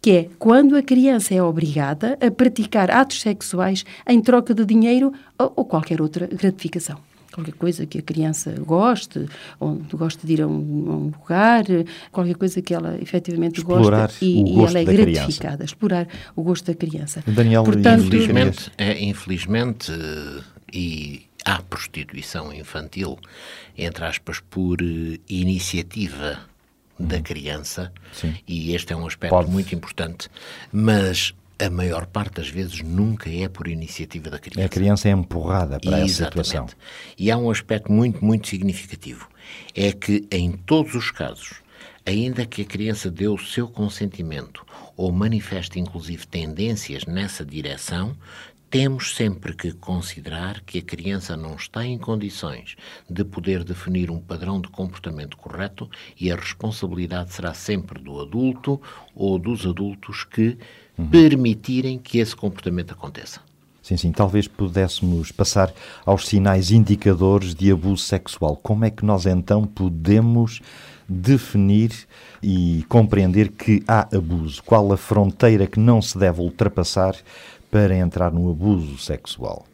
que 0.00 0.12
é 0.12 0.28
quando 0.38 0.76
a 0.76 0.82
criança 0.82 1.34
é 1.34 1.42
obrigada 1.42 2.16
a 2.24 2.30
praticar 2.30 2.88
atos 2.88 3.20
sexuais 3.20 3.84
em 4.08 4.20
troca 4.20 4.54
de 4.54 4.64
dinheiro 4.64 5.12
ou, 5.36 5.52
ou 5.56 5.64
qualquer 5.64 6.00
outra 6.00 6.26
gratificação 6.28 6.98
qualquer 7.32 7.54
coisa 7.54 7.86
que 7.86 7.96
a 7.96 8.02
criança 8.02 8.54
goste, 8.60 9.26
ou 9.58 9.80
goste 9.94 10.26
de 10.26 10.34
ir 10.34 10.42
a 10.42 10.46
um, 10.46 10.52
a 10.52 10.94
um 10.96 11.12
lugar, 11.18 11.64
qualquer 12.10 12.34
coisa 12.34 12.60
que 12.60 12.74
ela 12.74 12.98
efetivamente 13.00 13.58
explorar 13.58 14.08
gosta 14.08 14.22
e, 14.22 14.54
e 14.54 14.60
ela 14.60 14.78
é 14.78 14.84
gratificada, 14.84 15.56
criança. 15.56 15.64
explorar 15.64 16.08
o 16.36 16.42
gosto 16.42 16.66
da 16.66 16.74
criança. 16.74 17.24
Daniel, 17.26 17.64
Portanto, 17.64 18.04
infelizmente, 18.04 18.70
é, 18.76 19.02
infelizmente 19.02 19.90
e 20.72 21.22
há 21.44 21.60
prostituição 21.62 22.52
infantil, 22.52 23.18
entre 23.76 24.04
aspas, 24.04 24.40
por 24.40 24.80
uh, 24.80 25.18
iniciativa 25.28 26.40
da 26.98 27.16
uhum. 27.16 27.22
criança, 27.22 27.92
Sim. 28.12 28.34
e 28.46 28.74
este 28.74 28.92
é 28.92 28.96
um 28.96 29.06
aspecto 29.06 29.34
Pode. 29.34 29.50
muito 29.50 29.74
importante, 29.74 30.28
mas 30.72 31.34
a 31.58 31.70
maior 31.70 32.06
parte 32.06 32.34
das 32.34 32.48
vezes 32.48 32.82
nunca 32.82 33.30
é 33.30 33.48
por 33.48 33.68
iniciativa 33.68 34.30
da 34.30 34.38
criança. 34.38 34.66
A 34.66 34.68
criança 34.68 35.08
é 35.08 35.12
empurrada 35.12 35.78
para 35.78 36.00
Exatamente. 36.00 36.10
essa 36.10 36.24
situação. 36.24 36.66
E 37.16 37.30
há 37.30 37.36
um 37.36 37.50
aspecto 37.50 37.90
muito, 37.92 38.24
muito 38.24 38.48
significativo. 38.48 39.28
É 39.74 39.92
que 39.92 40.26
em 40.30 40.52
todos 40.52 40.94
os 40.94 41.10
casos, 41.10 41.62
ainda 42.04 42.44
que 42.44 42.62
a 42.62 42.64
criança 42.64 43.10
dê 43.10 43.28
o 43.28 43.38
seu 43.38 43.68
consentimento 43.68 44.64
ou 44.96 45.12
manifeste 45.12 45.78
inclusive 45.78 46.26
tendências 46.26 47.04
nessa 47.06 47.44
direção, 47.44 48.16
temos 48.72 49.14
sempre 49.14 49.54
que 49.54 49.70
considerar 49.72 50.62
que 50.62 50.78
a 50.78 50.82
criança 50.82 51.36
não 51.36 51.56
está 51.56 51.84
em 51.84 51.98
condições 51.98 52.74
de 53.08 53.22
poder 53.22 53.64
definir 53.64 54.10
um 54.10 54.18
padrão 54.18 54.62
de 54.62 54.68
comportamento 54.68 55.36
correto 55.36 55.90
e 56.18 56.32
a 56.32 56.36
responsabilidade 56.36 57.34
será 57.34 57.52
sempre 57.52 58.02
do 58.02 58.18
adulto 58.18 58.80
ou 59.14 59.38
dos 59.38 59.66
adultos 59.66 60.24
que 60.24 60.56
uhum. 60.96 61.06
permitirem 61.06 61.98
que 61.98 62.16
esse 62.16 62.34
comportamento 62.34 62.92
aconteça. 62.92 63.42
Sim, 63.82 63.98
sim. 63.98 64.10
Talvez 64.10 64.48
pudéssemos 64.48 65.30
passar 65.30 65.70
aos 66.06 66.26
sinais 66.26 66.70
indicadores 66.70 67.54
de 67.54 67.70
abuso 67.70 68.02
sexual. 68.02 68.56
Como 68.56 68.86
é 68.86 68.90
que 68.90 69.04
nós 69.04 69.26
então 69.26 69.66
podemos 69.66 70.62
definir 71.06 71.92
e 72.42 72.86
compreender 72.88 73.50
que 73.50 73.82
há 73.86 74.08
abuso? 74.16 74.62
Qual 74.62 74.90
a 74.94 74.96
fronteira 74.96 75.66
que 75.66 75.78
não 75.78 76.00
se 76.00 76.16
deve 76.16 76.40
ultrapassar 76.40 77.14
para 77.72 77.96
entrar 77.96 78.30
no 78.30 78.50
abuso 78.50 78.98
sexual? 78.98 79.66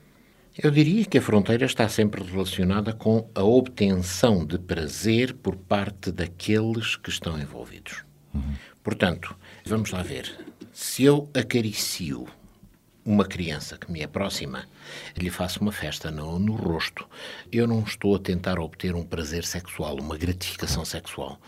Eu 0.57 0.71
diria 0.71 1.05
que 1.05 1.19
a 1.19 1.23
fronteira 1.23 1.67
está 1.67 1.89
sempre 1.89 2.23
relacionada 2.23 2.93
com 2.93 3.29
a 3.35 3.43
obtenção 3.43 4.47
de 4.47 4.57
prazer 4.57 5.35
por 5.35 5.57
parte 5.57 6.13
daqueles 6.13 6.95
que 6.95 7.11
estão 7.11 7.37
envolvidos. 7.37 8.05
Uhum. 8.33 8.55
Portanto, 8.85 9.37
vamos 9.67 9.91
lá 9.91 10.01
ver. 10.01 10.33
Se 10.73 11.03
eu 11.03 11.29
acaricio 11.35 12.29
uma 13.05 13.25
criança 13.25 13.77
que 13.77 13.91
me 13.91 14.01
é 14.01 14.07
próxima, 14.07 14.65
lhe 15.17 15.29
faço 15.29 15.61
uma 15.61 15.73
festa 15.73 16.09
no, 16.09 16.39
no 16.39 16.55
rosto, 16.55 17.05
eu 17.51 17.67
não 17.67 17.81
estou 17.81 18.15
a 18.15 18.19
tentar 18.21 18.61
obter 18.61 18.95
um 18.95 19.03
prazer 19.03 19.45
sexual, 19.45 19.97
uma 19.97 20.17
gratificação 20.17 20.85
sexual, 20.85 21.41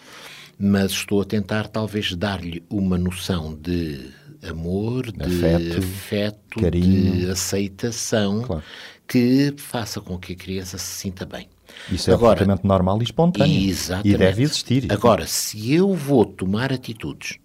mas 0.59 0.91
estou 0.91 1.21
a 1.21 1.25
tentar 1.25 1.69
talvez 1.69 2.13
dar-lhe 2.17 2.65
uma 2.69 2.99
noção 2.99 3.55
de 3.55 4.11
amor, 4.49 5.13
de 5.13 5.23
afeto, 5.23 5.79
afeto 5.79 6.71
de 6.71 7.31
aceitação 7.31 8.43
claro. 8.43 8.63
que 9.07 9.55
faça 9.57 10.01
com 10.01 10.19
que 10.19 10.33
a 10.33 10.37
criança 10.37 10.79
se 10.79 10.87
sinta 10.87 11.25
bem. 11.27 11.49
Isso 11.91 12.11
é 12.11 12.15
Agora, 12.15 12.33
absolutamente 12.33 12.67
normal 12.67 13.01
e 13.01 13.05
espontâneo. 13.05 13.69
Exatamente. 13.69 14.15
E 14.15 14.19
deve 14.19 14.43
existir. 14.43 14.93
Agora, 14.93 15.27
se 15.27 15.73
eu 15.73 15.95
vou 15.95 16.25
tomar 16.25 16.73
atitudes 16.73 17.39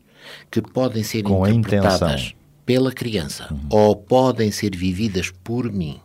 que 0.50 0.62
podem 0.62 1.04
ser 1.04 1.24
com 1.24 1.48
interpretadas 1.48 2.34
pela 2.66 2.92
criança 2.92 3.48
uhum. 3.52 3.68
ou 3.70 3.96
podem 3.96 4.52
ser 4.52 4.76
vividas 4.76 5.32
por 5.44 5.72
mim 5.72 6.00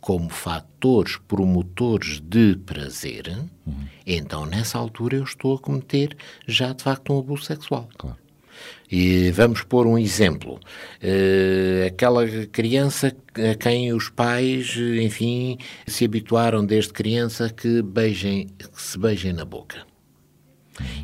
como 0.00 0.28
fatores 0.28 1.16
promotores 1.26 2.20
de 2.20 2.54
prazer, 2.64 3.36
uhum. 3.66 3.74
então 4.06 4.46
nessa 4.46 4.78
altura 4.78 5.16
eu 5.16 5.24
estou 5.24 5.56
a 5.56 5.58
cometer 5.58 6.16
já 6.46 6.72
de 6.72 6.84
facto 6.84 7.12
um 7.12 7.18
abuso 7.18 7.42
sexual. 7.42 7.88
Claro. 7.98 8.16
E 8.90 9.30
vamos 9.32 9.62
pôr 9.62 9.86
um 9.86 9.98
exemplo. 9.98 10.60
Uh, 11.02 11.86
aquela 11.86 12.26
criança 12.52 13.14
a 13.34 13.54
quem 13.54 13.92
os 13.92 14.08
pais, 14.08 14.76
enfim, 14.76 15.58
se 15.86 16.04
habituaram 16.04 16.64
desde 16.64 16.92
criança 16.92 17.50
que, 17.50 17.82
beijem, 17.82 18.46
que 18.46 18.82
se 18.82 18.98
beijem 18.98 19.32
na 19.32 19.44
boca. 19.44 19.95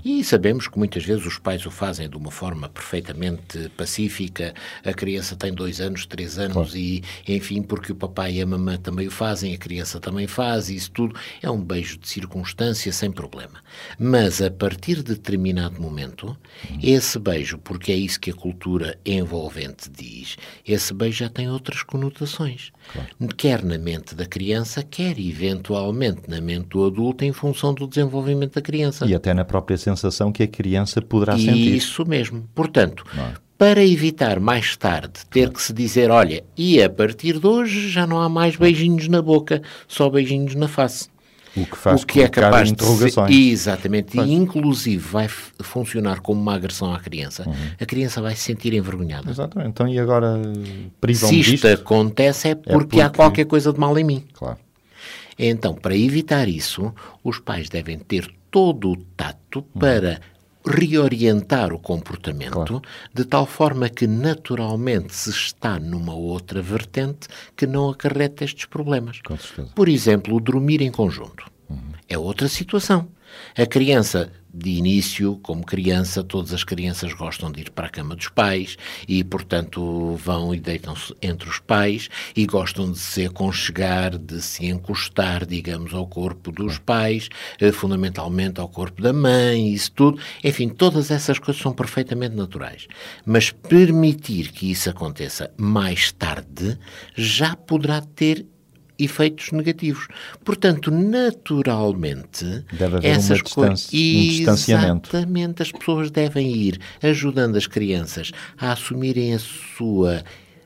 E 0.04 0.22
sabemos 0.24 0.68
que 0.68 0.78
muitas 0.78 1.04
vezes 1.04 1.24
os 1.24 1.38
pais 1.38 1.64
o 1.66 1.70
fazem 1.70 2.08
de 2.08 2.16
uma 2.16 2.30
forma 2.30 2.68
perfeitamente 2.68 3.68
pacífica. 3.76 4.54
A 4.84 4.92
criança 4.92 5.36
tem 5.36 5.52
dois 5.52 5.80
anos, 5.80 6.06
três 6.06 6.38
anos 6.38 6.54
claro. 6.54 6.76
e, 6.76 7.02
enfim, 7.26 7.62
porque 7.62 7.92
o 7.92 7.94
papai 7.94 8.34
e 8.34 8.42
a 8.42 8.46
mamãe 8.46 8.78
também 8.78 9.06
o 9.06 9.10
fazem, 9.10 9.54
a 9.54 9.58
criança 9.58 10.00
também 10.00 10.26
faz, 10.26 10.68
e 10.68 10.76
isso 10.76 10.90
tudo 10.90 11.18
é 11.42 11.50
um 11.50 11.60
beijo 11.60 11.98
de 11.98 12.08
circunstância 12.08 12.92
sem 12.92 13.10
problema. 13.10 13.62
Mas 13.98 14.42
a 14.42 14.50
partir 14.50 14.96
de 14.96 15.14
determinado 15.14 15.80
momento, 15.80 16.36
esse 16.82 17.18
beijo, 17.18 17.58
porque 17.58 17.92
é 17.92 17.96
isso 17.96 18.20
que 18.20 18.30
a 18.30 18.34
cultura 18.34 18.98
envolvente 19.04 19.90
diz, 19.90 20.36
esse 20.66 20.92
beijo 20.92 21.18
já 21.18 21.28
tem 21.28 21.48
outras 21.48 21.82
conotações. 21.82 22.72
Claro. 22.92 23.34
Quer 23.36 23.64
na 23.64 23.78
mente 23.78 24.14
da 24.14 24.26
criança, 24.26 24.82
quer 24.82 25.18
eventualmente 25.18 26.28
na 26.28 26.40
mente 26.40 26.68
do 26.68 26.84
adulto, 26.84 27.24
em 27.24 27.32
função 27.32 27.72
do 27.72 27.86
desenvolvimento 27.86 28.54
da 28.54 28.62
criança. 28.62 29.06
E 29.06 29.14
até 29.14 29.32
na 29.32 29.44
própria 29.44 29.61
sensação 29.76 30.32
que 30.32 30.42
a 30.42 30.48
criança 30.48 31.00
poderá 31.00 31.36
sentir. 31.36 31.76
Isso 31.76 32.04
mesmo. 32.06 32.48
Portanto, 32.54 33.04
é? 33.16 33.34
para 33.58 33.84
evitar 33.84 34.40
mais 34.40 34.76
tarde 34.76 35.24
ter 35.30 35.50
que 35.50 35.62
se 35.62 35.72
dizer, 35.72 36.10
olha, 36.10 36.42
e 36.56 36.82
a 36.82 36.90
partir 36.90 37.38
de 37.38 37.46
hoje 37.46 37.88
já 37.88 38.06
não 38.06 38.20
há 38.20 38.28
mais 38.28 38.56
beijinhos 38.56 39.06
na 39.06 39.22
boca, 39.22 39.62
só 39.86 40.10
beijinhos 40.10 40.54
na 40.54 40.66
face. 40.66 41.12
O 41.54 41.66
que 41.66 41.76
faz 41.76 42.02
o 42.02 42.06
que 42.06 42.22
é 42.22 42.28
capaz 42.28 42.68
de 42.68 42.72
interrogações. 42.72 43.28
De 43.28 43.34
ser, 43.34 43.50
exatamente, 43.52 44.18
e 44.18 44.32
inclusive 44.32 45.06
vai 45.06 45.28
funcionar 45.28 46.20
como 46.20 46.40
uma 46.40 46.54
agressão 46.54 46.92
à 46.92 46.98
criança. 46.98 47.46
Uhum. 47.46 47.54
A 47.78 47.84
criança 47.84 48.22
vai 48.22 48.34
se 48.34 48.42
sentir 48.42 48.72
envergonhada. 48.72 49.30
Exatamente. 49.30 49.68
Então, 49.68 49.86
e 49.86 49.98
agora 49.98 50.40
privam 51.00 51.28
Se 51.28 51.38
isto 51.38 51.50
disto? 51.52 51.68
acontece 51.68 52.48
é 52.48 52.54
porque, 52.54 52.70
é 52.70 52.78
porque, 52.78 53.00
há 53.00 53.10
qualquer 53.10 53.44
coisa 53.44 53.72
de 53.72 53.78
mal 53.78 53.96
em 53.98 54.02
mim. 54.02 54.24
Claro. 54.32 54.58
Então, 55.38 55.74
para 55.74 55.96
evitar 55.96 56.48
isso, 56.48 56.92
os 57.22 57.38
pais 57.38 57.68
devem 57.68 57.98
ter 57.98 58.28
todo 58.52 58.92
o 58.92 58.96
tato 59.16 59.60
uhum. 59.74 59.80
para 59.80 60.20
reorientar 60.64 61.72
o 61.72 61.78
comportamento 61.78 62.52
claro. 62.52 62.82
de 63.12 63.24
tal 63.24 63.44
forma 63.46 63.88
que 63.88 64.06
naturalmente 64.06 65.12
se 65.12 65.30
está 65.30 65.80
numa 65.80 66.14
outra 66.14 66.62
vertente 66.62 67.26
que 67.56 67.66
não 67.66 67.90
acarreta 67.90 68.44
estes 68.44 68.66
problemas. 68.66 69.18
Por 69.74 69.88
exemplo, 69.88 70.36
o 70.36 70.40
dormir 70.40 70.80
em 70.80 70.92
conjunto. 70.92 71.50
Uhum. 71.68 71.92
É 72.08 72.16
outra 72.16 72.46
situação. 72.46 73.08
A 73.56 73.66
criança 73.66 74.30
de 74.52 74.70
início, 74.70 75.38
como 75.42 75.64
criança, 75.64 76.22
todas 76.22 76.52
as 76.52 76.62
crianças 76.62 77.12
gostam 77.14 77.50
de 77.50 77.62
ir 77.62 77.70
para 77.70 77.86
a 77.86 77.90
cama 77.90 78.14
dos 78.14 78.28
pais 78.28 78.76
e, 79.08 79.24
portanto, 79.24 80.14
vão 80.16 80.54
e 80.54 80.60
deitam-se 80.60 81.14
entre 81.22 81.48
os 81.48 81.58
pais 81.58 82.08
e 82.36 82.44
gostam 82.44 82.92
de 82.92 82.98
se 82.98 83.24
aconchegar, 83.24 84.18
de 84.18 84.42
se 84.42 84.66
encostar, 84.66 85.46
digamos, 85.46 85.94
ao 85.94 86.06
corpo 86.06 86.52
dos 86.52 86.78
pais, 86.78 87.30
eh, 87.58 87.72
fundamentalmente 87.72 88.60
ao 88.60 88.68
corpo 88.68 89.00
da 89.00 89.12
mãe, 89.12 89.72
isso 89.72 89.92
tudo. 89.92 90.20
Enfim, 90.44 90.68
todas 90.68 91.10
essas 91.10 91.38
coisas 91.38 91.62
são 91.62 91.72
perfeitamente 91.72 92.36
naturais. 92.36 92.86
Mas 93.24 93.50
permitir 93.50 94.52
que 94.52 94.70
isso 94.70 94.90
aconteça 94.90 95.50
mais 95.56 96.12
tarde 96.12 96.78
já 97.16 97.56
poderá 97.56 98.02
ter 98.02 98.46
efeitos 99.04 99.52
negativos. 99.52 100.08
Portanto, 100.44 100.90
naturalmente, 100.90 102.64
Deve 102.72 102.96
haver 102.96 103.10
essas 103.10 103.42
coisas. 103.42 103.88
Um 103.88 103.90
distanciamento. 103.90 105.10
Exatamente, 105.10 105.62
as 105.62 105.72
pessoas 105.72 106.10
devem 106.10 106.50
ir 106.50 106.80
ajudando 107.02 107.56
as 107.56 107.66
crianças 107.66 108.32
a 108.58 108.72
assumirem 108.72 109.34
a 109.34 109.38
sua. 109.38 110.22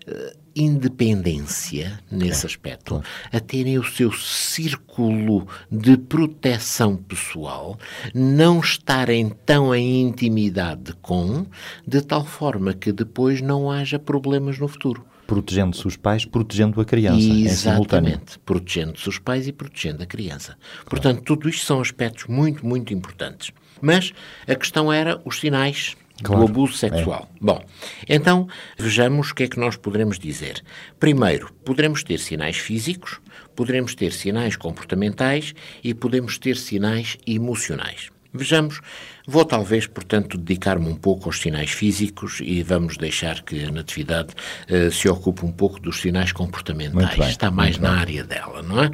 Uh, 0.06 0.46
independência 0.56 2.00
nesse 2.10 2.46
aspecto, 2.46 2.94
claro. 2.94 3.04
a 3.30 3.38
terem 3.38 3.78
o 3.78 3.84
seu 3.84 4.10
círculo 4.10 5.46
de 5.70 5.98
proteção 5.98 6.96
pessoal, 6.96 7.78
não 8.14 8.60
estarem 8.60 9.28
tão 9.44 9.74
em 9.74 10.00
intimidade 10.00 10.94
com, 11.02 11.44
de 11.86 12.00
tal 12.00 12.24
forma 12.24 12.72
que 12.72 12.90
depois 12.90 13.42
não 13.42 13.70
haja 13.70 13.98
problemas 13.98 14.58
no 14.58 14.66
futuro 14.66 15.04
protegendo-se 15.26 15.86
os 15.86 15.96
pais, 15.96 16.24
protegendo 16.24 16.80
a 16.80 16.84
criança. 16.84 17.20
Exatamente, 17.20 18.38
protegendo-se 18.40 19.08
os 19.08 19.18
pais 19.18 19.48
e 19.48 19.52
protegendo 19.52 20.02
a 20.02 20.06
criança. 20.06 20.56
Claro. 20.56 20.84
Portanto, 20.88 21.22
tudo 21.22 21.48
isto 21.48 21.64
são 21.64 21.80
aspectos 21.80 22.26
muito, 22.26 22.64
muito 22.64 22.94
importantes. 22.94 23.50
Mas 23.80 24.12
a 24.46 24.54
questão 24.54 24.92
era 24.92 25.20
os 25.24 25.38
sinais 25.40 25.96
claro. 26.22 26.44
do 26.44 26.50
abuso 26.50 26.74
sexual. 26.74 27.28
É. 27.34 27.38
Bom, 27.40 27.64
então 28.08 28.48
vejamos 28.78 29.30
o 29.30 29.34
que 29.34 29.44
é 29.44 29.48
que 29.48 29.58
nós 29.58 29.76
poderemos 29.76 30.18
dizer. 30.18 30.62
Primeiro, 30.98 31.52
poderemos 31.64 32.02
ter 32.02 32.18
sinais 32.18 32.56
físicos, 32.56 33.20
poderemos 33.54 33.94
ter 33.94 34.12
sinais 34.12 34.56
comportamentais 34.56 35.54
e 35.82 35.92
podemos 35.94 36.38
ter 36.38 36.56
sinais 36.56 37.18
emocionais. 37.26 38.10
Vejamos, 38.36 38.80
vou 39.26 39.44
talvez, 39.44 39.86
portanto, 39.86 40.36
dedicar-me 40.38 40.88
um 40.88 40.94
pouco 40.94 41.26
aos 41.26 41.40
sinais 41.40 41.70
físicos 41.70 42.38
e 42.40 42.62
vamos 42.62 42.96
deixar 42.96 43.42
que 43.42 43.64
a 43.64 43.70
Natividade 43.70 44.34
uh, 44.70 44.90
se 44.90 45.08
ocupe 45.08 45.44
um 45.44 45.52
pouco 45.52 45.80
dos 45.80 46.00
sinais 46.00 46.32
comportamentais. 46.32 47.16
Bem, 47.16 47.28
Está 47.28 47.50
mais 47.50 47.78
na 47.78 47.90
bem. 47.90 47.98
área 47.98 48.24
dela, 48.24 48.62
não 48.62 48.82
é? 48.82 48.90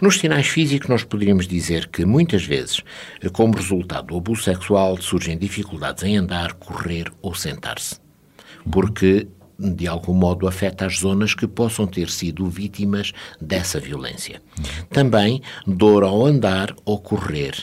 Nos 0.00 0.18
sinais 0.18 0.46
físicos, 0.46 0.88
nós 0.88 1.04
poderíamos 1.04 1.46
dizer 1.48 1.88
que 1.88 2.04
muitas 2.04 2.44
vezes, 2.44 2.82
eh, 3.22 3.28
como 3.28 3.56
resultado 3.56 4.08
do 4.08 4.16
abuso 4.16 4.42
sexual, 4.42 5.00
surgem 5.00 5.36
dificuldades 5.36 6.02
em 6.04 6.16
andar, 6.16 6.52
correr 6.54 7.10
ou 7.20 7.34
sentar-se. 7.34 8.00
Porque 8.70 9.26
de 9.58 9.86
algum 9.86 10.14
modo 10.14 10.48
afeta 10.48 10.86
as 10.86 10.98
zonas 10.98 11.34
que 11.34 11.46
possam 11.46 11.86
ter 11.86 12.08
sido 12.08 12.48
vítimas 12.48 13.12
dessa 13.40 13.78
violência. 13.78 14.42
Também 14.90 15.40
dor 15.66 16.02
ao 16.02 16.26
andar 16.26 16.74
ou 16.84 16.98
correr, 16.98 17.54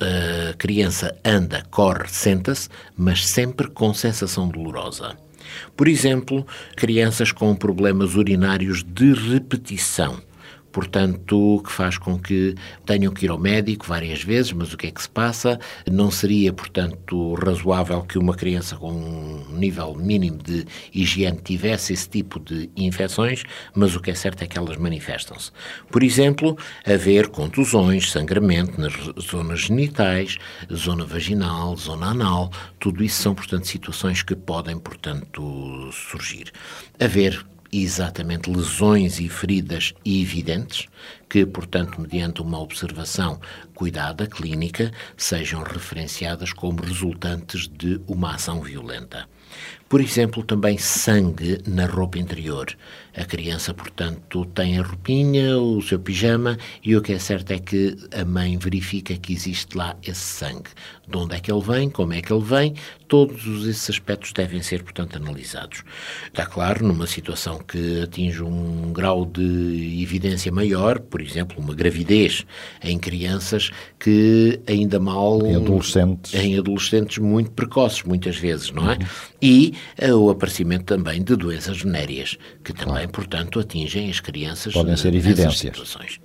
a 0.00 0.54
criança 0.54 1.16
anda, 1.24 1.64
corre, 1.70 2.08
senta-se, 2.08 2.68
mas 2.96 3.26
sempre 3.26 3.68
com 3.68 3.92
sensação 3.92 4.48
dolorosa. 4.48 5.16
Por 5.76 5.88
exemplo, 5.88 6.46
crianças 6.76 7.32
com 7.32 7.54
problemas 7.54 8.14
urinários 8.14 8.82
de 8.82 9.12
repetição 9.12 10.20
portanto, 10.72 11.62
que 11.64 11.72
faz 11.72 11.98
com 11.98 12.18
que 12.18 12.54
tenham 12.84 13.12
que 13.12 13.26
ir 13.26 13.30
ao 13.30 13.38
médico 13.38 13.86
várias 13.86 14.22
vezes, 14.22 14.52
mas 14.52 14.72
o 14.72 14.76
que 14.76 14.86
é 14.86 14.90
que 14.90 15.02
se 15.02 15.08
passa? 15.08 15.58
Não 15.90 16.10
seria, 16.10 16.52
portanto, 16.52 17.34
razoável 17.34 18.02
que 18.02 18.18
uma 18.18 18.34
criança 18.34 18.76
com 18.76 18.92
um 18.92 19.44
nível 19.52 19.94
mínimo 19.94 20.38
de 20.38 20.64
higiene 20.94 21.38
tivesse 21.38 21.92
esse 21.92 22.08
tipo 22.08 22.38
de 22.38 22.70
infecções, 22.76 23.42
mas 23.74 23.96
o 23.96 24.00
que 24.00 24.10
é 24.10 24.14
certo 24.14 24.42
é 24.42 24.46
que 24.46 24.58
elas 24.58 24.76
manifestam-se. 24.76 25.50
Por 25.90 26.02
exemplo, 26.02 26.56
haver 26.86 27.28
contusões, 27.28 28.10
sangramento 28.10 28.80
nas 28.80 28.92
zonas 29.20 29.60
genitais, 29.60 30.36
zona 30.72 31.04
vaginal, 31.04 31.76
zona 31.76 32.08
anal, 32.08 32.50
tudo 32.78 33.02
isso 33.02 33.22
são, 33.22 33.34
portanto, 33.34 33.66
situações 33.66 34.22
que 34.22 34.36
podem, 34.36 34.78
portanto, 34.78 35.90
surgir. 35.92 36.52
Haver 37.00 37.44
exatamente 37.72 38.50
lesões 38.50 39.20
e 39.20 39.28
feridas 39.28 39.94
evidentes, 40.04 40.88
que, 41.28 41.44
portanto, 41.44 42.00
mediante 42.00 42.40
uma 42.40 42.60
observação 42.60 43.40
cuidada 43.74 44.26
clínica, 44.26 44.90
sejam 45.16 45.62
referenciadas 45.62 46.52
como 46.52 46.82
resultantes 46.82 47.68
de 47.68 48.00
uma 48.06 48.34
ação 48.34 48.60
violenta. 48.60 49.28
Por 49.88 50.02
exemplo, 50.02 50.42
também 50.42 50.76
sangue 50.76 51.62
na 51.66 51.86
roupa 51.86 52.18
interior. 52.18 52.66
A 53.16 53.24
criança, 53.24 53.72
portanto, 53.72 54.44
tem 54.44 54.78
a 54.78 54.82
roupinha, 54.82 55.58
o 55.58 55.80
seu 55.80 55.98
pijama, 55.98 56.58
e 56.84 56.94
o 56.94 57.00
que 57.00 57.14
é 57.14 57.18
certo 57.18 57.52
é 57.52 57.58
que 57.58 57.96
a 58.12 58.22
mãe 58.22 58.58
verifica 58.58 59.16
que 59.16 59.32
existe 59.32 59.76
lá 59.76 59.96
esse 60.02 60.20
sangue. 60.20 60.68
De 61.08 61.16
onde 61.16 61.34
é 61.34 61.40
que 61.40 61.50
ele 61.50 61.62
vem, 61.62 61.88
como 61.88 62.12
é 62.12 62.20
que 62.20 62.30
ele 62.30 62.44
vem, 62.44 62.74
todos 63.08 63.66
esses 63.66 63.88
aspectos 63.88 64.34
devem 64.34 64.60
ser, 64.60 64.82
portanto, 64.82 65.16
analisados. 65.16 65.82
Está 66.26 66.44
claro, 66.44 66.86
numa 66.86 67.06
situação 67.06 67.58
que 67.58 68.02
atinge 68.02 68.42
um 68.42 68.92
grau 68.92 69.24
de 69.24 70.02
evidência 70.02 70.52
maior, 70.52 71.00
por 71.00 71.17
exemplo, 71.20 71.62
uma 71.62 71.74
gravidez 71.74 72.44
em 72.82 72.98
crianças 72.98 73.70
que 73.98 74.60
ainda 74.66 74.98
mal. 74.98 75.44
Em 75.46 75.56
adolescentes. 75.56 76.34
Em 76.34 76.58
adolescentes 76.58 77.18
muito 77.18 77.50
precoces, 77.50 78.02
muitas 78.02 78.36
vezes, 78.36 78.70
não 78.70 78.90
é? 78.90 78.94
Uhum. 78.94 79.06
E 79.40 79.74
uh, 80.02 80.14
o 80.14 80.30
aparecimento 80.30 80.84
também 80.84 81.22
de 81.22 81.36
doenças 81.36 81.82
venéreas, 81.82 82.36
que 82.64 82.72
também, 82.72 82.94
claro. 82.94 83.08
portanto, 83.10 83.60
atingem 83.60 84.10
as 84.10 84.20
crianças. 84.20 84.72
Podem 84.72 84.96
ser 84.96 85.14
evidências. 85.14 85.58
Situações. 85.58 86.20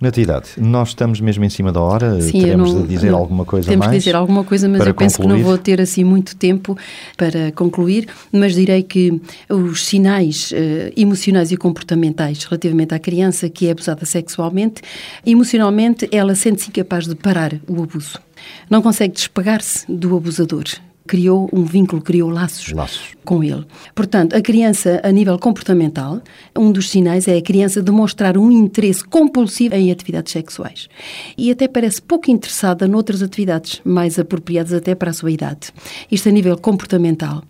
Natividade, 0.00 0.52
nós 0.56 0.88
estamos 0.88 1.20
mesmo 1.20 1.44
em 1.44 1.50
cima 1.50 1.70
da 1.70 1.80
hora, 1.80 2.18
Sim, 2.22 2.40
teremos 2.40 2.72
não, 2.72 2.82
de 2.82 2.88
dizer 2.88 3.12
alguma 3.12 3.44
coisa 3.44 3.68
temos 3.68 3.80
mais? 3.80 3.90
Temos 3.90 4.02
de 4.02 4.08
dizer 4.08 4.16
alguma 4.16 4.44
coisa, 4.44 4.66
mas 4.66 4.86
eu 4.86 4.94
penso 4.94 5.18
concluir. 5.18 5.36
que 5.36 5.42
não 5.42 5.46
vou 5.46 5.58
ter 5.58 5.78
assim 5.78 6.04
muito 6.04 6.34
tempo 6.36 6.74
para 7.18 7.52
concluir, 7.52 8.08
mas 8.32 8.54
direi 8.54 8.82
que 8.82 9.20
os 9.48 9.84
sinais 9.84 10.52
uh, 10.52 10.56
emocionais 10.96 11.52
e 11.52 11.56
comportamentais 11.56 12.44
relativamente 12.44 12.94
à 12.94 12.98
criança 12.98 13.50
que 13.50 13.66
é 13.66 13.72
abusada 13.72 14.06
sexualmente, 14.06 14.80
emocionalmente 15.26 16.08
ela 16.10 16.34
sente-se 16.34 16.70
incapaz 16.70 17.06
de 17.06 17.14
parar 17.14 17.52
o 17.68 17.82
abuso. 17.82 18.18
Não 18.70 18.80
consegue 18.80 19.12
despegar-se 19.12 19.84
do 19.86 20.16
abusador 20.16 20.64
criou 21.10 21.50
um 21.52 21.64
vínculo, 21.64 22.00
criou 22.00 22.30
laços, 22.30 22.70
Laços. 22.70 23.16
com 23.24 23.42
ele. 23.42 23.66
Portanto, 23.96 24.36
a 24.36 24.40
criança, 24.40 25.00
a 25.02 25.10
nível 25.10 25.36
comportamental, 25.40 26.22
um 26.56 26.70
dos 26.70 26.88
sinais 26.88 27.26
é 27.26 27.36
a 27.36 27.42
criança 27.42 27.82
demonstrar 27.82 28.38
um 28.38 28.48
interesse 28.48 29.02
compulsivo 29.02 29.74
em 29.74 29.90
atividades 29.90 30.32
sexuais. 30.32 30.88
E 31.36 31.50
até 31.50 31.66
parece 31.66 32.00
pouco 32.00 32.30
interessada 32.30 32.86
noutras 32.86 33.24
atividades, 33.24 33.80
mais 33.84 34.20
apropriadas 34.20 34.72
até 34.72 34.94
para 34.94 35.10
a 35.10 35.12
sua 35.12 35.32
idade. 35.32 35.72
Isto 36.08 36.28
a 36.28 36.32
nível 36.32 36.56
comportamental. 36.56 37.42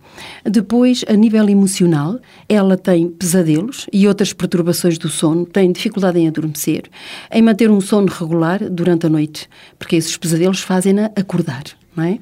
Depois, 0.43 1.05
a 1.07 1.13
nível 1.13 1.47
emocional, 1.47 2.19
ela 2.49 2.75
tem 2.75 3.09
pesadelos 3.09 3.85
e 3.93 4.07
outras 4.07 4.33
perturbações 4.33 4.97
do 4.97 5.07
sono, 5.07 5.45
tem 5.45 5.71
dificuldade 5.71 6.17
em 6.17 6.27
adormecer, 6.27 6.85
em 7.31 7.43
manter 7.43 7.69
um 7.69 7.79
sono 7.79 8.07
regular 8.07 8.67
durante 8.67 9.05
a 9.05 9.09
noite, 9.09 9.47
porque 9.77 9.97
esses 9.97 10.17
pesadelos 10.17 10.61
fazem-na 10.61 11.11
acordar. 11.15 11.79
Não 11.95 12.05
é? 12.05 12.19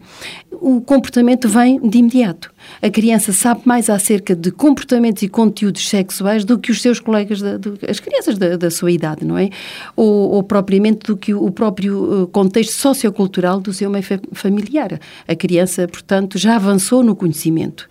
O 0.51 0.81
comportamento 0.81 1.47
vem 1.47 1.79
de 1.79 1.99
imediato. 1.99 2.51
A 2.81 2.89
criança 2.89 3.31
sabe 3.31 3.61
mais 3.65 3.87
acerca 3.87 4.35
de 4.35 4.51
comportamentos 4.51 5.21
e 5.21 5.29
conteúdos 5.29 5.87
sexuais 5.87 6.43
do 6.43 6.57
que 6.57 6.71
os 6.71 6.81
seus 6.81 6.99
colegas, 6.99 7.39
da, 7.39 7.55
do, 7.55 7.77
as 7.87 7.99
crianças 7.99 8.37
da, 8.37 8.57
da, 8.57 8.71
sua 8.71 8.91
idade, 8.91 9.23
não 9.23 9.37
é? 9.37 9.49
Ou, 9.95 10.31
ou, 10.31 10.43
propriamente 10.43 11.05
do 11.05 11.15
que 11.15 11.35
o 11.35 11.51
próprio 11.51 12.23
uh, 12.23 12.27
contexto 12.27 12.71
sociocultural 12.71 13.59
do 13.59 13.71
seu 13.71 13.91
meio 13.91 14.03
familiar. 14.33 14.99
A 15.27 15.35
criança, 15.35 15.87
portanto, 15.87 16.39
já 16.39 16.55
avançou 16.55 17.03
no 17.03 17.15
conhecimento. 17.15 17.87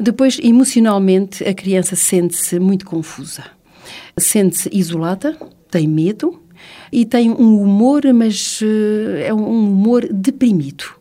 Depois, 0.00 0.38
emocionalmente, 0.42 1.44
a 1.44 1.52
criança 1.52 1.94
sente-se 1.94 2.58
muito 2.58 2.86
confusa. 2.86 3.44
Sente-se 4.18 4.70
isolada, 4.72 5.36
tem 5.70 5.86
medo 5.86 6.40
e 6.90 7.04
tem 7.04 7.30
um 7.30 7.60
humor, 7.60 8.02
mas 8.14 8.60
uh, 8.62 9.16
é 9.22 9.34
um 9.34 9.46
humor 9.46 10.08
deprimido. 10.10 10.97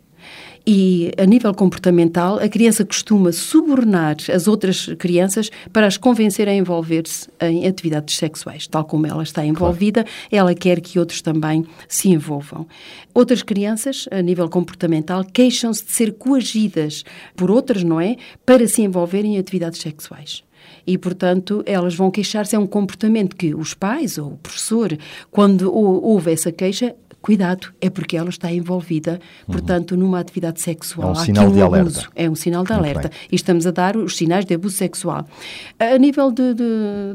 E, 0.70 1.14
a 1.18 1.26
nível 1.26 1.54
comportamental, 1.54 2.40
a 2.40 2.50
criança 2.50 2.84
costuma 2.84 3.32
subornar 3.32 4.18
as 4.30 4.50
outras 4.50 4.88
crianças 5.00 5.50
para 5.72 5.88
as 5.88 5.96
convencer 5.96 6.50
a 6.50 6.54
envolver-se 6.54 7.30
em 7.40 7.66
atividades 7.66 8.18
sexuais. 8.18 8.68
Tal 8.68 8.84
como 8.84 9.08
ela 9.08 9.24
está 9.24 9.46
envolvida, 9.46 10.04
claro. 10.04 10.28
ela 10.30 10.54
quer 10.54 10.82
que 10.82 11.00
outros 11.00 11.22
também 11.22 11.66
se 11.88 12.10
envolvam. 12.10 12.68
Outras 13.14 13.42
crianças, 13.42 14.10
a 14.12 14.22
nível 14.22 14.50
comportamental, 14.50 15.24
queixam-se 15.24 15.86
de 15.86 15.92
ser 15.94 16.12
coagidas 16.16 17.06
por 17.34 17.50
outras, 17.50 17.82
não 17.82 18.02
é? 18.02 18.18
Para 18.46 18.68
se 18.68 18.82
envolverem 18.82 19.36
em 19.36 19.40
atividades 19.40 19.80
sexuais 19.80 20.44
e, 20.86 20.98
portanto, 20.98 21.64
elas 21.66 21.96
vão 21.96 22.12
queixar-se. 22.12 22.56
É 22.58 22.60
um 22.60 22.68
comportamento 22.68 23.38
que 23.38 23.56
os 23.56 23.74
pais 23.74 24.18
ou 24.18 24.34
o 24.34 24.38
professor, 24.38 24.98
quando 25.32 25.74
houve 25.74 26.32
essa 26.32 26.52
queixa, 26.52 26.94
cuidado, 27.22 27.74
é 27.82 27.90
porque 27.90 28.16
ela 28.16 28.30
está 28.30 28.52
envolvida, 28.52 29.20
portanto, 29.46 29.92
uhum. 29.92 30.00
numa 30.00 30.20
atividade 30.20 30.62
sexual. 30.62 31.10
É 31.10 31.12
um 31.12 31.16
sinal 31.16 31.52
de 31.52 31.62
alerta. 31.62 31.90
Abuso. 31.90 32.10
É 32.16 32.30
um 32.30 32.36
sinal 32.36 32.64
de 32.64 32.72
Muito 32.72 32.86
alerta. 32.86 33.10
Bem. 33.10 33.18
E 33.32 33.36
estamos 33.36 33.68
a 33.68 33.72
dar 33.72 33.98
os 33.98 34.16
sinais 34.16 34.46
de 34.46 34.54
abuso 34.54 34.78
sexual. 34.78 35.28
A 35.80 35.98
nível 35.98 36.32
de, 36.32 36.54
de, 36.54 36.64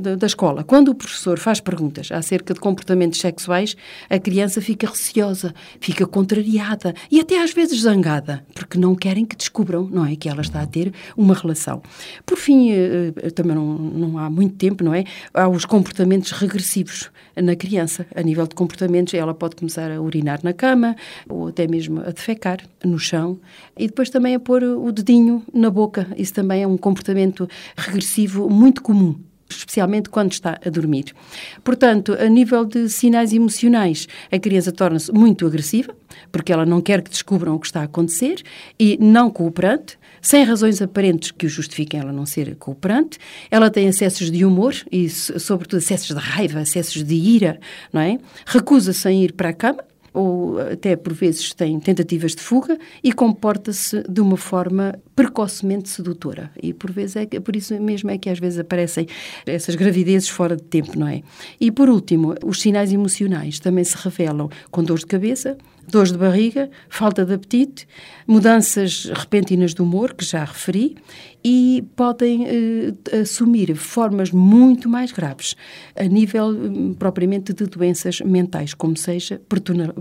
de, 0.00 0.16
da 0.16 0.26
escola, 0.26 0.64
quando 0.64 0.88
o 0.88 0.94
professor 0.94 1.38
faz 1.38 1.60
perguntas 1.60 2.10
acerca 2.12 2.54
de 2.54 2.60
comportamentos 2.60 3.20
sexuais, 3.20 3.76
a 4.10 4.18
criança 4.18 4.60
fica 4.60 4.86
receosa, 4.86 5.54
fica 5.80 6.06
contrariada 6.06 6.94
e 7.10 7.20
até 7.20 7.42
às 7.42 7.52
vezes 7.52 7.82
zangada, 7.82 8.44
porque 8.54 8.78
não 8.78 8.94
querem 8.94 9.24
que 9.24 9.36
descubram, 9.36 9.88
não 9.90 10.04
é, 10.04 10.16
que 10.16 10.28
ela 10.28 10.42
está 10.42 10.60
a 10.60 10.66
ter 10.66 10.92
uma 11.16 11.34
relação. 11.34 11.82
Por 12.26 12.36
fim, 12.36 12.70
eh, 12.70 13.12
eh, 13.16 13.30
também 13.30 13.54
não, 13.54 13.78
não 13.78 14.18
há 14.18 14.28
muito 14.28 14.56
tempo, 14.56 14.84
não 14.84 14.94
é? 14.94 15.04
Há 15.32 15.48
os 15.48 15.64
comportamentos 15.64 16.32
regressivos 16.32 17.10
na 17.36 17.56
criança. 17.56 18.06
A 18.14 18.22
nível 18.22 18.46
de 18.46 18.54
comportamentos, 18.54 19.14
ela 19.14 19.34
pode 19.34 19.56
começar 19.56 19.90
a 19.90 20.00
urinar 20.00 20.40
na 20.42 20.52
cama 20.52 20.96
ou 21.28 21.48
até 21.48 21.66
mesmo 21.66 22.00
a 22.00 22.10
defecar 22.10 22.58
no 22.84 22.98
chão 22.98 23.38
e 23.78 23.86
depois 23.86 24.10
também 24.10 24.34
a 24.34 24.40
pôr 24.40 24.62
o 24.62 24.90
dedinho 24.92 25.42
na 25.52 25.70
boca. 25.70 26.08
Isso 26.16 26.34
também 26.34 26.62
é 26.62 26.66
um 26.66 26.76
comportamento 26.76 27.48
regressivo 27.76 28.48
muito 28.48 28.82
comum 28.82 29.16
especialmente 29.58 30.08
quando 30.08 30.32
está 30.32 30.58
a 30.64 30.70
dormir. 30.70 31.14
Portanto, 31.62 32.16
a 32.18 32.28
nível 32.28 32.64
de 32.64 32.88
sinais 32.88 33.32
emocionais, 33.32 34.06
a 34.30 34.38
criança 34.38 34.72
torna-se 34.72 35.12
muito 35.12 35.46
agressiva, 35.46 35.94
porque 36.30 36.52
ela 36.52 36.66
não 36.66 36.80
quer 36.80 37.02
que 37.02 37.10
descubram 37.10 37.54
o 37.54 37.58
que 37.58 37.66
está 37.66 37.80
a 37.80 37.84
acontecer 37.84 38.42
e 38.78 38.98
não 39.00 39.30
cooperante, 39.30 39.98
sem 40.20 40.44
razões 40.44 40.80
aparentes 40.80 41.32
que 41.32 41.46
o 41.46 41.48
justifiquem 41.48 41.98
ela 41.98 42.12
não 42.12 42.24
ser 42.24 42.54
cooperante. 42.56 43.18
Ela 43.50 43.70
tem 43.70 43.88
acessos 43.88 44.30
de 44.30 44.44
humor 44.44 44.74
e, 44.90 45.08
sobretudo, 45.08 45.78
acessos 45.78 46.14
de 46.14 46.22
raiva, 46.22 46.60
acessos 46.60 47.02
de 47.02 47.14
ira, 47.14 47.58
não 47.92 48.00
é? 48.00 48.18
Recusa-se 48.46 49.08
em 49.08 49.24
ir 49.24 49.32
para 49.32 49.48
a 49.48 49.52
cama, 49.52 49.84
ou 50.12 50.58
até 50.60 50.96
por 50.96 51.12
vezes 51.12 51.52
tem 51.54 51.78
tentativas 51.80 52.34
de 52.34 52.42
fuga 52.42 52.78
e 53.02 53.12
comporta-se 53.12 54.02
de 54.08 54.20
uma 54.20 54.36
forma 54.36 54.98
precocemente 55.14 55.88
sedutora. 55.88 56.50
E 56.62 56.72
por 56.72 56.90
vezes 56.90 57.16
é 57.16 57.26
por 57.40 57.56
isso 57.56 57.80
mesmo 57.80 58.10
é 58.10 58.18
que 58.18 58.28
às 58.28 58.38
vezes 58.38 58.58
aparecem 58.58 59.06
essas 59.46 59.74
gravidezes 59.74 60.28
fora 60.28 60.56
de 60.56 60.62
tempo, 60.62 60.98
não 60.98 61.08
é? 61.08 61.22
E 61.60 61.70
por 61.70 61.88
último, 61.88 62.34
os 62.44 62.60
sinais 62.60 62.92
emocionais 62.92 63.58
também 63.58 63.84
se 63.84 63.96
revelam 63.96 64.48
com 64.70 64.82
dores 64.82 65.02
de 65.02 65.06
cabeça, 65.06 65.56
dores 65.88 66.12
de 66.12 66.18
barriga, 66.18 66.70
falta 66.88 67.24
de 67.24 67.34
apetite, 67.34 67.86
mudanças 68.26 69.10
repentinas 69.14 69.74
de 69.74 69.82
humor, 69.82 70.14
que 70.14 70.24
já 70.24 70.44
referi, 70.44 70.96
e 71.44 71.84
podem 71.96 72.46
eh, 72.46 73.20
assumir 73.20 73.74
formas 73.74 74.30
muito 74.30 74.88
mais 74.88 75.10
graves, 75.10 75.56
a 75.96 76.04
nível 76.04 76.48
hum, 76.48 76.94
propriamente 76.96 77.52
de 77.52 77.66
doenças 77.66 78.20
mentais, 78.20 78.74
como 78.74 78.96
seja 78.96 79.40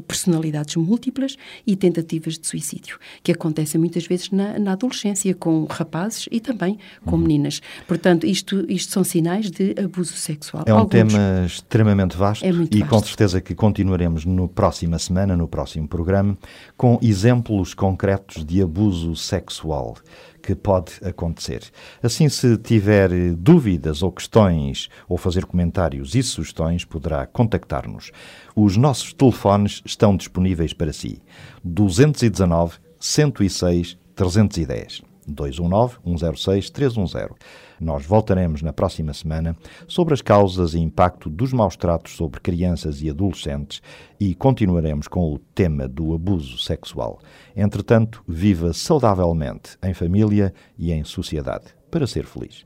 personalidades 0.08 0.76
múltiplas 0.76 1.36
e 1.66 1.76
tentativas 1.76 2.38
de 2.38 2.46
suicídio, 2.46 3.00
que 3.24 3.32
acontecem 3.32 3.80
muitas 3.80 4.06
vezes 4.06 4.30
na, 4.30 4.60
na 4.60 4.74
adolescência, 4.74 5.34
com 5.34 5.66
rapazes 5.66 6.30
e 6.32 6.40
também 6.40 6.78
com 7.06 7.16
uhum. 7.16 7.22
meninas. 7.24 7.62
Portanto, 7.88 8.28
isto, 8.28 8.64
isto 8.70 8.92
são 8.92 9.04
sinais 9.04 9.50
de 9.50 9.76
abuso 9.84 10.14
sexual. 10.14 10.64
É 10.68 10.74
um 10.74 10.78
Alguns, 10.78 10.92
tema 10.92 11.44
extremamente 11.46 12.16
vasto 12.16 12.46
é 12.46 12.50
e 12.50 12.52
vasto. 12.52 12.86
com 12.86 13.00
certeza 13.00 13.42
que 13.42 13.56
continuaremos 13.56 14.26
no 14.26 14.48
próxima 14.48 15.00
semana, 15.00 15.36
no 15.36 15.48
próximo 15.48 15.71
próximo 15.72 15.88
programa 15.88 16.38
com 16.76 17.00
exemplos 17.02 17.74
concretos 17.74 18.44
de 18.44 18.62
abuso 18.62 19.16
sexual 19.16 19.96
que 20.42 20.56
pode 20.56 20.94
acontecer. 21.04 21.64
Assim, 22.02 22.28
se 22.28 22.58
tiver 22.58 23.10
dúvidas 23.36 24.02
ou 24.02 24.12
questões 24.12 24.90
ou 25.08 25.18
fazer 25.18 25.46
comentários 25.46 26.16
e 26.16 26.24
sugestões, 26.24 26.84
poderá 26.84 27.26
contactar-nos. 27.28 28.12
Os 28.56 28.76
nossos 28.76 29.14
telefones 29.14 29.82
estão 29.86 30.18
disponíveis 30.18 30.74
para 30.74 30.92
si. 30.92 31.22
219 31.64 32.78
106 33.00 33.98
310. 34.16 35.11
219 35.32 35.98
106 36.04 36.70
310. 36.70 37.32
Nós 37.80 38.06
voltaremos 38.06 38.62
na 38.62 38.72
próxima 38.72 39.14
semana 39.14 39.58
sobre 39.88 40.14
as 40.14 40.22
causas 40.22 40.74
e 40.76 40.80
impacto 40.80 41.30
dos 41.30 41.52
maus 41.52 41.76
tratos 41.76 42.16
sobre 42.16 42.40
crianças 42.40 43.02
e 43.02 43.10
adolescentes 43.10 43.82
e 44.20 44.36
continuaremos 44.36 45.08
com 45.08 45.34
o 45.34 45.40
tema 45.40 45.88
do 45.88 46.14
abuso 46.14 46.58
sexual. 46.60 47.20
Entretanto, 47.56 48.24
viva 48.28 48.72
saudavelmente 48.74 49.78
em 49.84 49.94
família 49.94 50.54
e 50.78 50.92
em 50.92 51.04
sociedade 51.04 51.66
para 51.90 52.06
ser 52.06 52.26
feliz. 52.26 52.66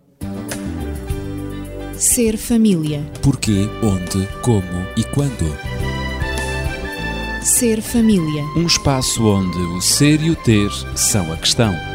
Ser 1.97 2.38
família. 2.38 3.01
Porquê, 3.23 3.69
onde, 3.82 4.28
como 4.41 4.86
e 4.97 5.04
quando. 5.06 5.45
Ser 7.41 7.82
família. 7.82 8.43
Um 8.58 8.65
espaço 8.65 9.25
onde 9.25 9.58
o 9.58 9.80
ser 9.80 10.21
e 10.21 10.30
o 10.30 10.36
ter 10.36 10.69
são 10.95 11.32
a 11.32 11.38
questão. 11.38 11.94